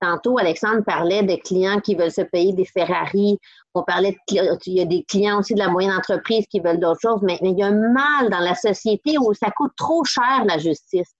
[0.00, 3.38] Tantôt, Alexandre parlait des clients qui veulent se payer des Ferrari.
[3.74, 6.80] On parlait de, il y a des clients aussi de la moyenne entreprise qui veulent
[6.80, 10.02] d'autres choses, mais, il y a un mal dans la société où ça coûte trop
[10.04, 11.12] cher la justice.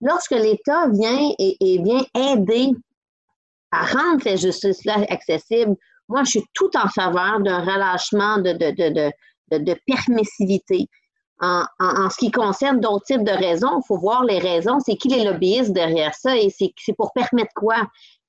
[0.00, 2.72] Lorsque l'État vient et, vient aider
[3.70, 5.76] à rendre cette justice-là accessible,
[6.08, 8.52] moi, je suis tout en faveur d'un relâchement de,
[9.56, 10.88] de permissivité.
[11.42, 14.78] En, ce qui concerne d'autres types de raisons, il faut voir les raisons.
[14.80, 17.76] C'est qui les lobbyistes derrière ça et c'est pour permettre quoi?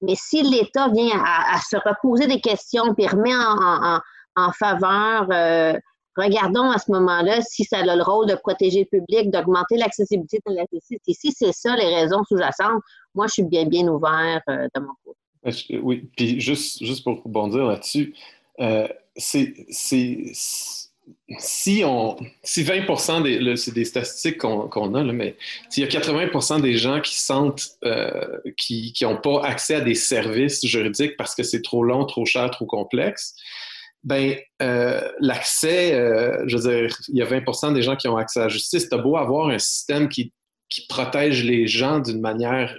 [0.02, 5.78] Mais si l'État vient à, se reposer des questions et remet en, faveur, euh,
[6.16, 10.40] regardons à ce moment-là si ça a le rôle de protéger le public, d'augmenter l'accessibilité
[10.48, 10.64] de la.
[10.72, 12.82] Et si c'est ça les raisons sous-jacentes,
[13.14, 15.18] moi, je suis bien, bien ouvert euh, de mon côté.
[15.76, 18.16] Euh, oui, puis juste, juste pour rebondir là-dessus,
[19.18, 19.54] c'est
[21.40, 25.36] si on si 20 des c'est des statistiques qu'on a mais
[25.70, 29.96] s'il y a 80 des gens qui sentent euh, qui n'ont pas accès à des
[29.96, 33.36] services juridiques parce que c'est trop long, trop cher, trop complexe,
[34.04, 38.18] ben euh, l'accès, euh, je veux dire, il y a 20 des gens qui ont
[38.18, 38.90] accès à la justice.
[38.90, 40.34] T'as beau avoir un système qui,
[40.88, 42.74] protège les gens d'une manière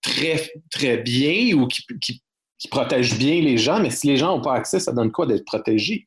[0.00, 2.22] très très bien ou qui, qui
[2.62, 5.26] qui protège bien les gens, mais si les gens n'ont pas accès, ça donne quoi
[5.26, 6.06] d'être protégés?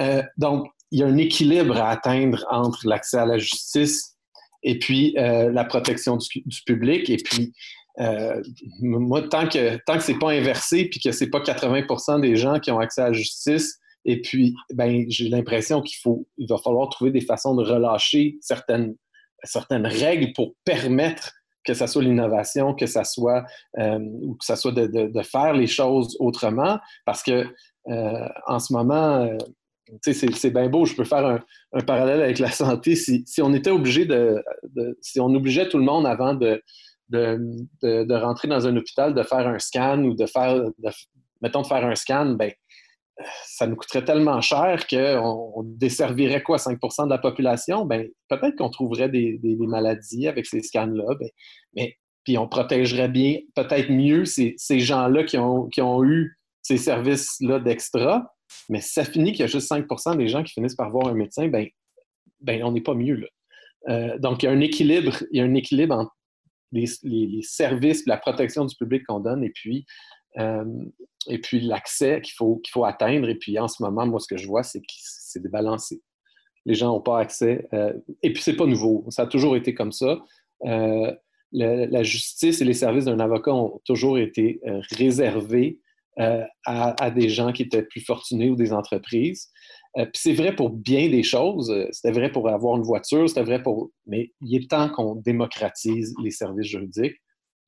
[0.00, 4.14] Euh, donc, il y a un équilibre à atteindre entre l'accès à la justice
[4.62, 7.10] et puis euh, la protection du, public.
[7.10, 7.52] Et puis,
[7.98, 8.40] euh,
[8.80, 12.20] moi, tant que, tant que ce n'est pas inversé puis que ce n'est pas 80%
[12.20, 16.28] des gens qui ont accès à la justice, et puis, ben, j'ai l'impression qu'il faut,
[16.38, 18.94] il va falloir trouver des façons de relâcher certaines,
[19.42, 21.32] certaines règles pour permettre
[21.66, 23.44] que ce soit l'innovation, que ce soit,
[23.78, 27.46] euh, ou que ça soit de, faire les choses autrement, parce que
[27.88, 29.36] euh, en ce moment, euh,
[30.02, 31.26] c'est bien beau, je peux faire
[31.72, 32.96] un, parallèle avec la santé.
[32.96, 34.42] Si, on était obligé de,
[35.00, 36.62] si on obligeait tout le monde avant de,
[37.10, 40.62] de, rentrer dans un hôpital, de faire un scan ou de faire,
[41.42, 42.52] mettons, de faire un scan, ben,
[43.44, 47.84] ça nous coûterait tellement cher qu'on on desservirait quoi, 5% de la population?
[47.84, 51.28] Ben, peut-être qu'on trouverait des, maladies avec ces scans-là, ben,
[51.74, 58.34] mais puis on protégerait bien, peut-être mieux ces, gens-là qui ont, eu ces services-là d'extra,
[58.68, 61.14] mais ça finit qu'il y a juste 5% des gens qui finissent par voir un
[61.14, 61.68] médecin, ben,
[62.40, 63.14] ben on n'est pas mieux.
[63.14, 63.26] Là.
[63.88, 66.12] Euh, donc, il y a un équilibre, il y a un équilibre entre
[66.72, 69.86] les, les services, la protection du public qu'on donne et puis
[70.38, 70.64] euh,
[71.28, 73.28] et puis l'accès qu'il faut, qu'il faut atteindre.
[73.28, 76.02] Et puis en ce moment, moi, ce que je vois, c'est que c'est débalancé.
[76.64, 77.68] Les gens n'ont pas accès.
[77.72, 79.04] Euh, et puis c'est pas nouveau.
[79.10, 80.18] Ça a toujours été comme ça.
[80.64, 81.12] Euh,
[81.52, 84.60] la, justice et les services d'un avocat ont toujours été
[84.90, 85.78] réservés
[86.18, 89.50] à, des gens qui étaient plus fortunés ou des entreprises.
[89.94, 91.72] puis c'est vrai pour bien des choses.
[91.92, 93.90] C'était vrai pour avoir une voiture, c'était vrai pour.
[94.06, 97.16] Mais il est temps qu'on démocratise les services juridiques.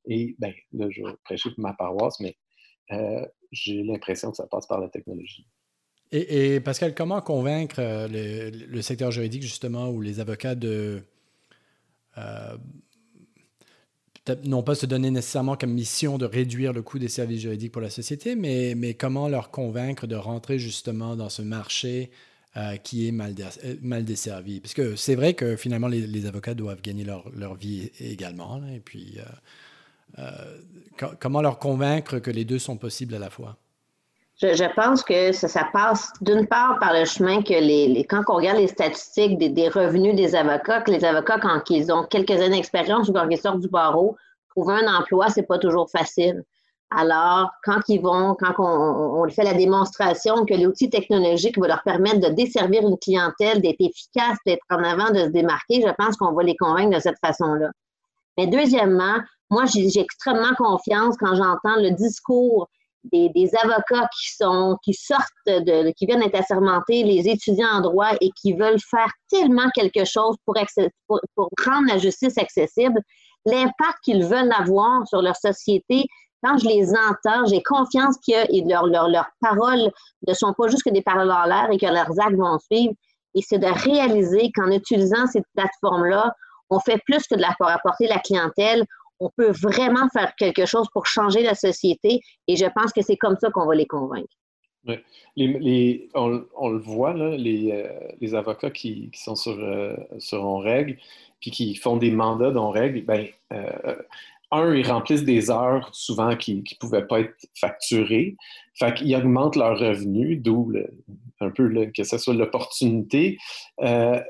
[0.08, 2.36] Et bien, là, je vais prêcher pour ma paroisse, mais
[2.92, 5.46] euh, j'ai l'impression que ça passe par la technologie.
[6.10, 11.02] Et, Pascal, comment convaincre euh, le, secteur juridique, justement, ou les avocats de.
[12.16, 12.56] Euh,
[14.44, 17.80] non pas se donner nécessairement comme mission de réduire le coût des services juridiques pour
[17.80, 22.10] la société, mais, mais comment leur convaincre de rentrer justement dans ce marché
[22.84, 23.34] qui est mal,
[23.80, 24.60] mal desservi?
[24.60, 28.62] Parce que c'est vrai que finalement, les, avocats doivent gagner leur, leur vie également.
[28.66, 29.22] et puis, euh,
[31.20, 33.56] comment leur convaincre que les deux sont possibles à la fois?
[34.40, 38.58] Je, pense que ça, passe d'une part par le chemin que les, quand on regarde
[38.58, 43.08] les statistiques des, revenus des avocats, que les avocats, quand ils ont quelques années d'expérience
[43.08, 44.16] ou quand ils sortent du barreau,
[44.50, 46.44] trouver un emploi, c'est pas toujours facile.
[46.90, 51.82] Alors, quand ils vont, quand on, on fait la démonstration que l'outil technologique va leur
[51.82, 56.16] permettre de desservir une clientèle, d'être efficace, d'être en avant, de se démarquer, je pense
[56.16, 57.70] qu'on va les convaincre de cette façon-là.
[58.38, 59.16] Mais deuxièmement,
[59.50, 62.68] moi, j'ai extrêmement confiance quand j'entends le discours
[63.04, 65.32] des, avocats qui sortent
[65.96, 70.36] qui viennent être assermentés, les étudiants en droit et qui veulent faire tellement quelque chose
[70.44, 73.00] pour rendre la justice accessible,
[73.46, 76.04] l'impact qu'ils veulent avoir sur leur société.
[76.44, 79.90] Quand je les entends, j'ai confiance que leurs leur, leur paroles
[80.26, 82.94] ne sont pas juste que des paroles en l'air et que leurs actes vont suivre.
[83.34, 86.32] Et c'est de réaliser qu'en utilisant cette plateforme-là,
[86.70, 88.84] on fait plus que de la, pour apporter la clientèle,
[89.20, 93.16] on peut vraiment faire quelque chose pour changer la société et je pense que c'est
[93.16, 94.28] comme ça qu'on va les convaincre.
[96.14, 97.84] On, le voit, là, les,
[98.20, 99.58] les avocats qui, sont sur,
[100.18, 100.96] sur On Règle,
[101.40, 103.26] puis qui font des mandats d'On Règle, ben,
[104.50, 108.36] un, ils remplissent des heures souvent qui ne pouvaient pas être facturées.
[108.74, 110.72] Fait qu'ils augmentent leurs revenus, d'où
[111.40, 113.38] un peu que ce soit l'opportunité.
[113.82, 114.20] Euh,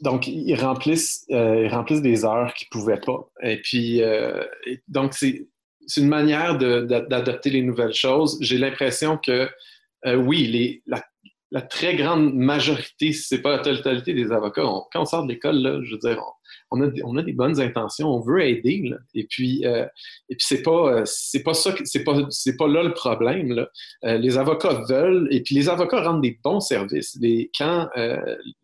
[0.00, 3.28] donc, ils remplissent, euh, ils remplissent des heures qu'ils pouvaient pas.
[3.42, 4.44] Et puis, euh,
[4.88, 5.46] donc, c'est
[5.96, 8.38] une manière d'adopter les nouvelles choses.
[8.40, 9.48] J'ai l'impression que,
[10.04, 10.82] oui, les,
[11.50, 15.24] la, très grande majorité, si ce n'est pas la totalité des avocats, quand on sort
[15.24, 16.32] de l'école, je veux dire, on
[16.72, 18.90] a, on a des bonnes intentions, on veut aider.
[19.14, 19.86] Et puis, euh,
[20.28, 23.52] et puis c'est pas, euh, c'est pas ça, c'est pas, c'est pas là le problème.
[23.52, 23.68] Là.
[24.04, 27.16] Euh, les avocats veulent, et puis les avocats rendent des bons services.
[27.20, 27.88] Les, quand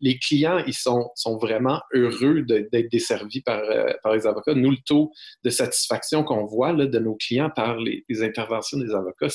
[0.01, 3.61] les clients, ils sont, sont vraiment heureux d'être desservis par,
[4.01, 4.53] par les avocats.
[4.53, 5.11] Nous, le taux
[5.43, 9.29] de satisfaction qu'on voit là, de nos clients par les, interventions des avocats,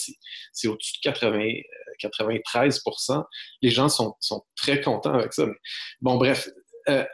[0.52, 1.52] c'est, au-dessus de 80,
[2.02, 3.24] 93%
[3.62, 5.46] Les gens sont, sont très contents avec ça.
[6.00, 6.48] Bon, bref,
[6.88, 7.04] euh,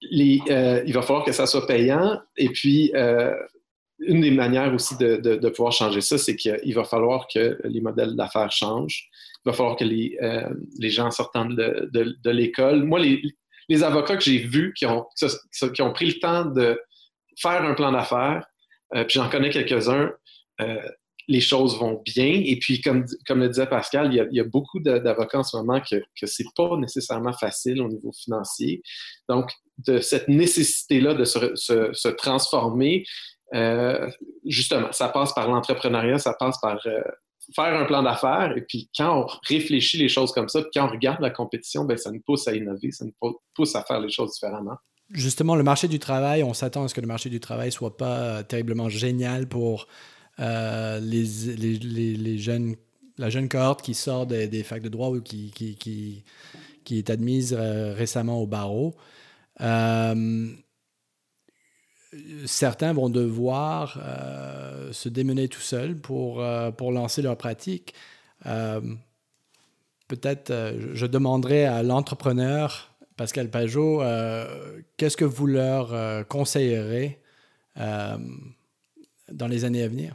[0.00, 2.20] il va falloir que ça soit payant.
[2.36, 3.34] Et puis, euh,
[4.00, 8.14] une des manières aussi de, pouvoir changer ça, c'est qu'il va falloir que les modèles
[8.14, 9.08] d'affaires changent.
[9.44, 10.48] Il va falloir que les, euh,
[10.82, 12.84] gens sortant de, de l'école.
[12.84, 15.06] Moi, les, avocats que j'ai vus qui ont,
[15.74, 16.80] qui ont pris le temps de
[17.38, 18.44] faire un plan d'affaires,
[18.92, 20.10] puis j'en connais quelques-uns,
[21.28, 22.42] les choses vont bien.
[22.44, 25.80] Et puis, comme, comme le disait Pascal, il y a, beaucoup d'avocats en ce moment
[25.80, 28.82] que, que ce n'est pas nécessairement facile au niveau financier.
[29.28, 29.50] Donc,
[29.86, 33.04] de cette nécessité-là de se, se, transformer,
[33.54, 34.10] euh,
[34.44, 37.00] justement, ça passe par l'entrepreneuriat, ça passe par euh,
[37.54, 38.54] faire un plan d'affaires.
[38.56, 41.96] Et puis, quand on réfléchit les choses comme ça, quand on regarde la compétition, bien,
[41.96, 44.76] ça nous pousse à innover, ça nous pousse à faire les choses différemment.
[45.10, 47.96] Justement, le marché du travail, on s'attend à ce que le marché du travail soit
[47.96, 49.86] pas terriblement génial pour
[50.40, 51.24] euh, les,
[51.56, 52.76] les, les, jeunes,
[53.16, 55.76] la jeune cohorte qui sort des, facs de droit ou qui, qui,
[56.84, 58.94] qui, est admise euh, récemment au barreau.
[59.60, 60.48] Euh,
[62.46, 63.98] certains vont devoir
[64.92, 66.42] se démener tout seuls pour,
[66.76, 67.94] pour lancer leur pratique.
[70.08, 70.52] Peut-être
[70.94, 74.00] je demanderai à l'entrepreneur Pascal Pajot,
[74.96, 77.20] qu'est-ce que vous leur conseillerez
[77.76, 80.14] dans les années à venir?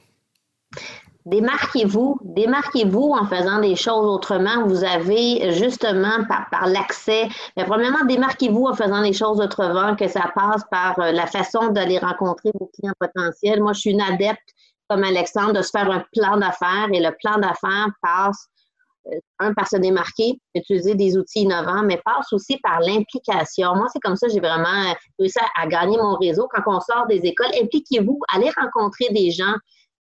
[1.26, 4.66] Démarquez-vous, démarquez-vous en faisant des choses autrement.
[4.68, 10.32] Vous avez justement par, l'accès, mais premièrement, démarquez-vous en faisant des choses autrement, que ça
[10.36, 13.62] passe par euh, la façon d'aller rencontrer vos clients potentiels.
[13.62, 14.50] Moi, je suis une adepte,
[14.90, 18.50] comme Alexandre, de se faire un plan d'affaires et le plan d'affaires passe,
[19.08, 23.76] euh, un, par se démarquer, utiliser des outils innovants, mais passe aussi par l'implication.
[23.76, 26.50] Moi, c'est comme ça j'ai vraiment réussi à gagner mon réseau.
[26.54, 29.56] Quand on sort des écoles, impliquez-vous, allez rencontrer des gens.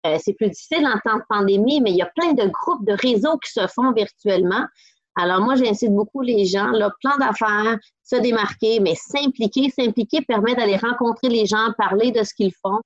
[0.06, 2.86] Euh, c'est plus difficile en temps de pandémie, mais il y a plein de groupes,
[2.86, 4.66] de réseaux qui se font virtuellement.
[5.16, 9.70] Alors moi, j'incite beaucoup les gens, là, plan d'affaires, se démarquer, mais s'impliquer.
[9.70, 12.80] S'impliquer permet d'aller rencontrer les gens, parler de ce qu'ils font.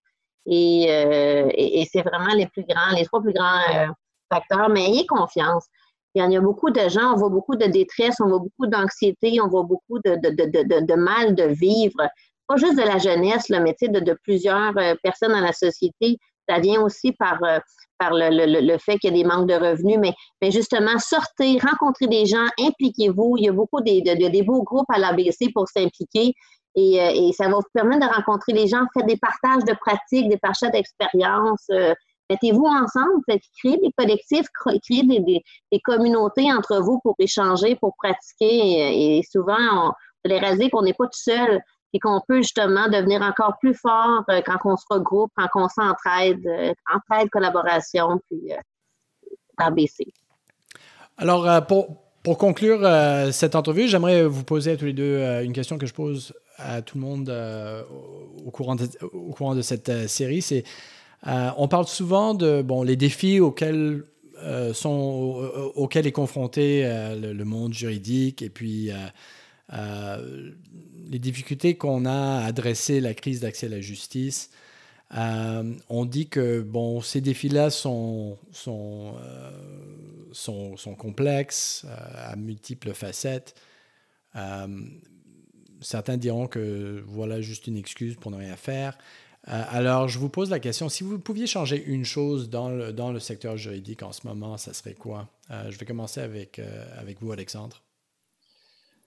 [0.46, 1.50] Et, euh,
[1.92, 3.88] c'est vraiment les plus grands, les trois plus grands euh,
[4.32, 4.70] facteurs.
[4.70, 5.66] Mais ayez confiance.
[6.14, 9.40] Il y a beaucoup de gens, on voit beaucoup de détresse, on voit beaucoup d'anxiété,
[9.40, 12.00] on voit beaucoup de, de, mal de vivre.
[12.48, 16.18] Pas juste de la jeunesse, là, mais de, plusieurs personnes dans la société
[16.48, 17.60] ça vient aussi par, euh,
[17.98, 20.98] par le, le, le fait qu'il y a des manques de revenus, mais, mais justement,
[21.00, 23.36] sortez, rencontrez des gens, impliquez-vous.
[23.38, 26.34] Il y a beaucoup des, de, des beaux groupes à l'ABC pour s'impliquer.
[26.76, 29.74] Et, euh, et, ça va vous permettre de rencontrer les gens, faites des partages de
[29.74, 31.66] pratiques, des partages d'expériences.
[31.72, 31.94] Euh,
[32.30, 33.24] mettez-vous ensemble,
[33.60, 35.42] créez des collectifs, créez des, des,
[35.72, 39.18] des, communautés entre vous pour échanger, pour pratiquer.
[39.18, 41.62] Et, souvent, on, vous allez réaliser qu'on n'est pas tout seul
[41.98, 45.68] et qu'on peut justement devenir encore plus fort euh, quand on se regroupe, quand on
[45.68, 48.58] s'entraide, euh, entraide, collaboration, puis euh,
[49.58, 50.06] ABC.
[51.18, 52.88] Alors, pour, pour conclure
[53.32, 56.84] cette entrevue, j'aimerais vous poser à tous les deux une question que je pose à
[56.84, 57.34] tout le monde
[58.46, 60.44] au, courant de, au courant de cette série.
[60.44, 60.64] C'est,
[61.26, 64.04] on parle souvent de bon, les défis auxquels
[64.74, 66.84] sont, auxquels est confronté
[67.20, 68.92] le, monde juridique et puis
[69.74, 70.52] euh,
[71.10, 74.50] les difficultés qu'on a à adresser la crise d'accès à la justice.
[75.16, 79.52] Euh, on dit que bon, ces défis-là sont, sont, euh,
[80.34, 83.56] sont, complexes, à multiples facettes.
[85.82, 88.98] certains diront que voilà juste une excuse pour ne rien faire.
[89.44, 93.14] alors, je vous pose la question, si vous pouviez changer une chose dans le, dans
[93.14, 95.30] le secteur juridique en ce moment, ça serait quoi?
[95.50, 96.60] je vais commencer avec,
[96.98, 97.82] avec vous, Alexandre.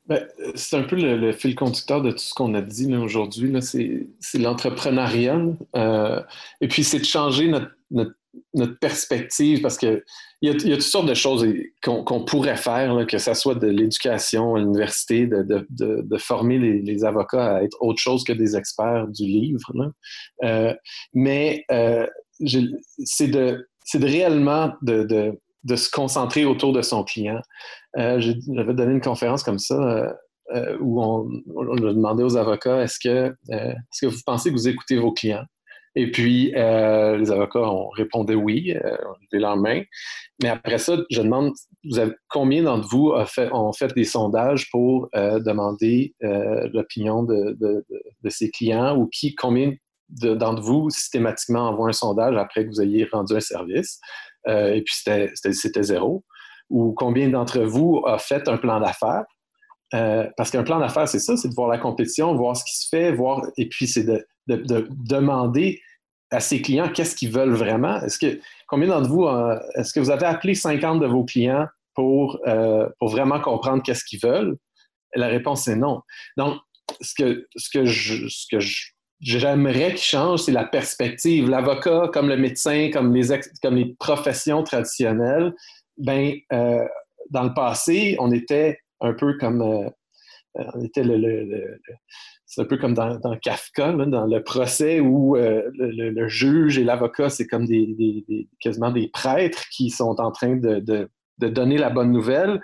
[0.06, 3.52] Ben, c'est un peu le, fil conducteur de tout ce qu'on a dit aujourd'hui.
[3.62, 5.40] C'est l'entrepreneuriat.
[5.76, 6.20] Euh,
[6.60, 10.02] et puis, c'est de changer notre, perspective, parce qu'il
[10.42, 11.46] y, y a toutes sortes de choses
[11.82, 17.62] qu'on pourrait faire, que ce soit de l'éducation à l'université, de, former les, avocats à
[17.62, 19.92] être autre chose que des experts du livre.
[20.42, 20.74] Euh,
[21.14, 22.06] mais euh,
[23.04, 25.38] c'est de, réellement de,
[25.76, 27.40] se concentrer autour de son client.
[27.98, 30.14] Euh, j'avais donné une conférence comme ça.
[30.80, 34.68] où on, on, a demandé aux avocats est-ce que, est-ce que vous pensez que vous
[34.68, 35.44] écoutez vos clients?
[35.96, 38.96] Et puis, euh, les avocats ont répondu oui, euh,
[39.32, 39.82] leur main.
[40.40, 41.52] Mais après ça, je demande,
[41.84, 43.12] vous avez, combien d'entre vous
[43.52, 46.14] ont fait, des sondages pour euh, demander
[46.72, 49.72] l'opinion de, de, ses clients ou qui, combien
[50.08, 54.00] d'entre vous systématiquement envoient un sondage après que vous ayez rendu un service?
[54.46, 56.24] Et puis, c'était zéro.
[56.70, 59.24] Ou combien d'entre vous ont fait un plan d'affaires?
[60.36, 62.88] parce qu'un plan d'affaires, c'est ça, c'est de voir la compétition, voir ce qui se
[62.88, 64.24] fait, voir, et puis c'est de
[64.56, 65.80] de, demander
[66.30, 68.00] à ses clients qu'est-ce qu'ils veulent vraiment.
[68.02, 71.66] Est-ce que combien d'entre vous, euh, est-ce que vous avez appelé 50 de vos clients
[71.94, 74.56] pour, euh, pour vraiment comprendre qu'est-ce qu'ils veulent?
[75.14, 76.02] La réponse est non.
[76.36, 76.60] Donc,
[77.00, 78.60] ce que, ce que je, ce que
[79.20, 81.48] j'aimerais qu'il change, c'est la perspective.
[81.48, 85.54] L'avocat, comme le médecin, comme les, professions traditionnelles,
[85.98, 86.84] ben, euh,
[87.30, 89.90] dans le passé, on était un peu comme
[90.54, 91.78] on était le,
[92.50, 97.30] c'est un peu comme dans, Kafka, dans le procès où euh, le, juge et l'avocat,
[97.30, 98.26] c'est comme des,
[98.58, 101.08] quasiment des prêtres qui sont en train de,
[101.38, 102.60] donner la bonne nouvelle.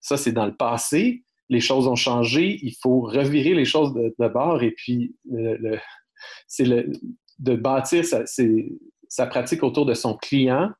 [0.00, 1.22] Ça, c'est dans le passé.
[1.48, 2.58] Les choses ont changé.
[2.62, 5.14] Il faut revirer les choses de, bord et puis
[6.46, 10.70] c'est de bâtir sa, pratique autour de son client.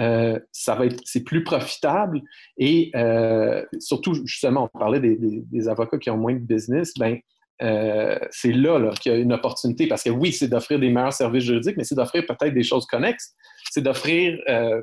[0.00, 2.20] Euh, ça va être, c'est plus profitable
[2.58, 7.20] et euh, surtout, justement, on parlait des, des, avocats qui ont moins de business, ben,
[7.62, 9.86] euh, c'est là, qu'il y a une opportunité.
[9.86, 12.86] Parce que oui, c'est d'offrir des meilleurs services juridiques, mais c'est d'offrir peut-être des choses
[12.86, 13.34] connexes.
[13.70, 14.82] C'est d'offrir euh,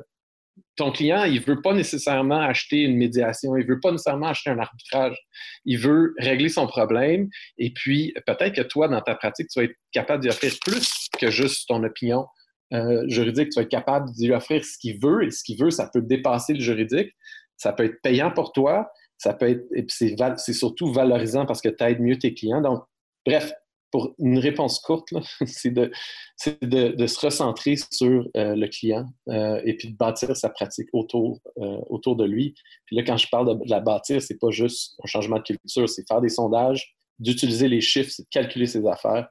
[0.76, 4.28] ton client, il ne veut pas nécessairement acheter une médiation, il ne veut pas nécessairement
[4.28, 5.16] acheter un arbitrage.
[5.64, 7.28] Il veut régler son problème.
[7.58, 11.08] Et puis, peut-être que toi, dans ta pratique, tu vas être capable d'y offrir plus
[11.18, 12.26] que juste ton opinion
[12.72, 13.50] euh, juridique.
[13.50, 15.24] Tu vas être capable d'y offrir ce qu'il veut.
[15.24, 17.12] Et ce qu'il veut, ça peut dépasser le juridique.
[17.56, 18.90] Ça peut être payant pour toi
[19.22, 22.60] ça peut être, et c'est surtout valorisant parce que tu aides mieux tes clients.
[22.60, 22.82] Donc,
[23.24, 23.52] bref,
[23.92, 25.10] pour une réponse courte,
[25.46, 25.92] c'est de,
[26.38, 31.78] se recentrer sur euh, le client euh, et puis de bâtir sa pratique autour, euh,
[31.88, 32.54] autour de lui.
[32.86, 35.88] Puis là, quand je parle de, la bâtir, c'est pas juste un changement de culture,
[35.88, 39.28] c'est faire des sondages, d'utiliser les chiffres, c'est de calculer ses affaires,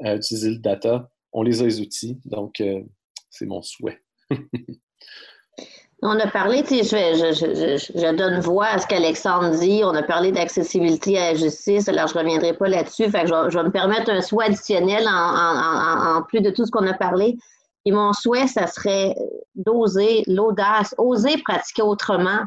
[0.00, 1.10] d'utiliser le data.
[1.32, 2.62] On les a les outils, donc
[3.28, 4.00] c'est mon souhait.
[6.06, 9.80] On a parlé, tu sais, je, donne voix à ce qu'Alexandre dit.
[9.82, 11.88] On a parlé d'accessibilité à la justice.
[11.88, 13.08] Alors, je ne reviendrai pas là-dessus.
[13.10, 16.92] Fait je, vais me permettre un souhait additionnel en, plus de tout ce qu'on a
[16.92, 17.38] parlé.
[17.86, 19.14] Et mon souhait, ça serait
[19.54, 22.40] d'oser l'audace, oser pratiquer autrement.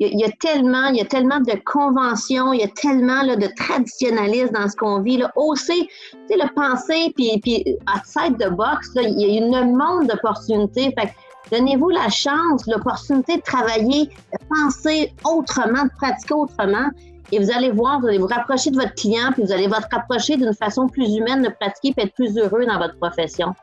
[0.00, 3.46] Il y, a, tellement, il y a tellement de conventions, il y a tellement de
[3.54, 5.18] traditionnalisme dans ce qu'on vit.
[5.18, 5.30] Là.
[5.36, 7.64] Oser, tu sais, le penser, puis, puis
[7.96, 10.92] outside de box, il y a une monde d'opportunités.
[10.98, 11.14] Fait
[11.52, 16.88] Donnez-vous la chance, l'opportunité de travailler, de penser autrement, de pratiquer autrement.
[17.32, 19.74] Et vous allez voir, vous allez vous rapprocher de votre client, puis vous allez vous
[19.90, 23.54] rapprocher d'une façon plus humaine de pratiquer et être plus heureux dans votre profession.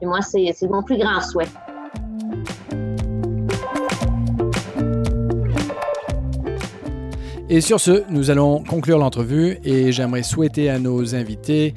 [0.00, 1.48] Et moi, c'est mon plus grand souhait.
[7.50, 11.74] Et sur ce, nous allons conclure l'entrevue et j'aimerais souhaiter à nos invités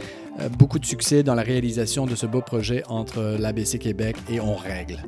[0.58, 4.56] beaucoup de succès dans la réalisation de ce beau projet entre l'ABC Québec et On
[4.56, 5.04] Règle.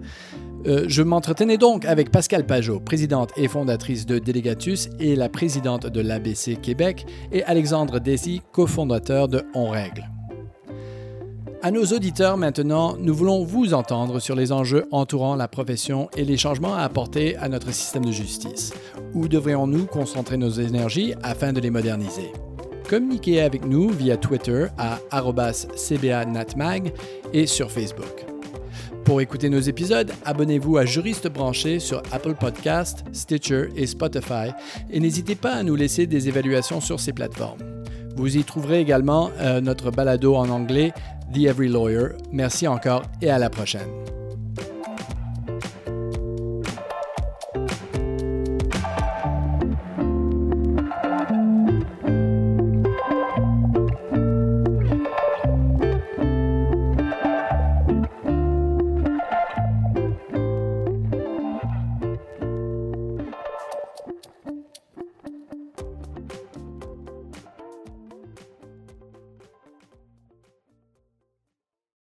[0.65, 5.87] Euh, je m'entretenais donc avec Pascal Pajot, présidente et fondatrice de Délégatus et la présidente
[5.87, 10.09] de l'ABC Québec, et Alexandre Desi, cofondateur de On Règle.
[11.61, 16.23] À nos auditeurs maintenant, nous voulons vous entendre sur les enjeux entourant la profession et
[16.23, 18.71] les changements à apporter à notre système de justice.
[19.13, 22.31] Où devrions-nous concentrer nos énergies afin de les moderniser?
[22.89, 26.91] Communiquez avec nous via Twitter à cbanatmag
[27.33, 28.25] et sur Facebook.
[29.05, 34.49] Pour écouter nos épisodes, abonnez-vous à Juriste branché sur Apple Podcast, Stitcher et Spotify
[34.89, 37.59] et n'hésitez pas à nous laisser des évaluations sur ces plateformes.
[38.15, 40.91] Vous y trouverez également euh, notre balado en anglais,
[41.31, 42.17] The Every Lawyer.
[42.31, 44.18] Merci encore et à la prochaine.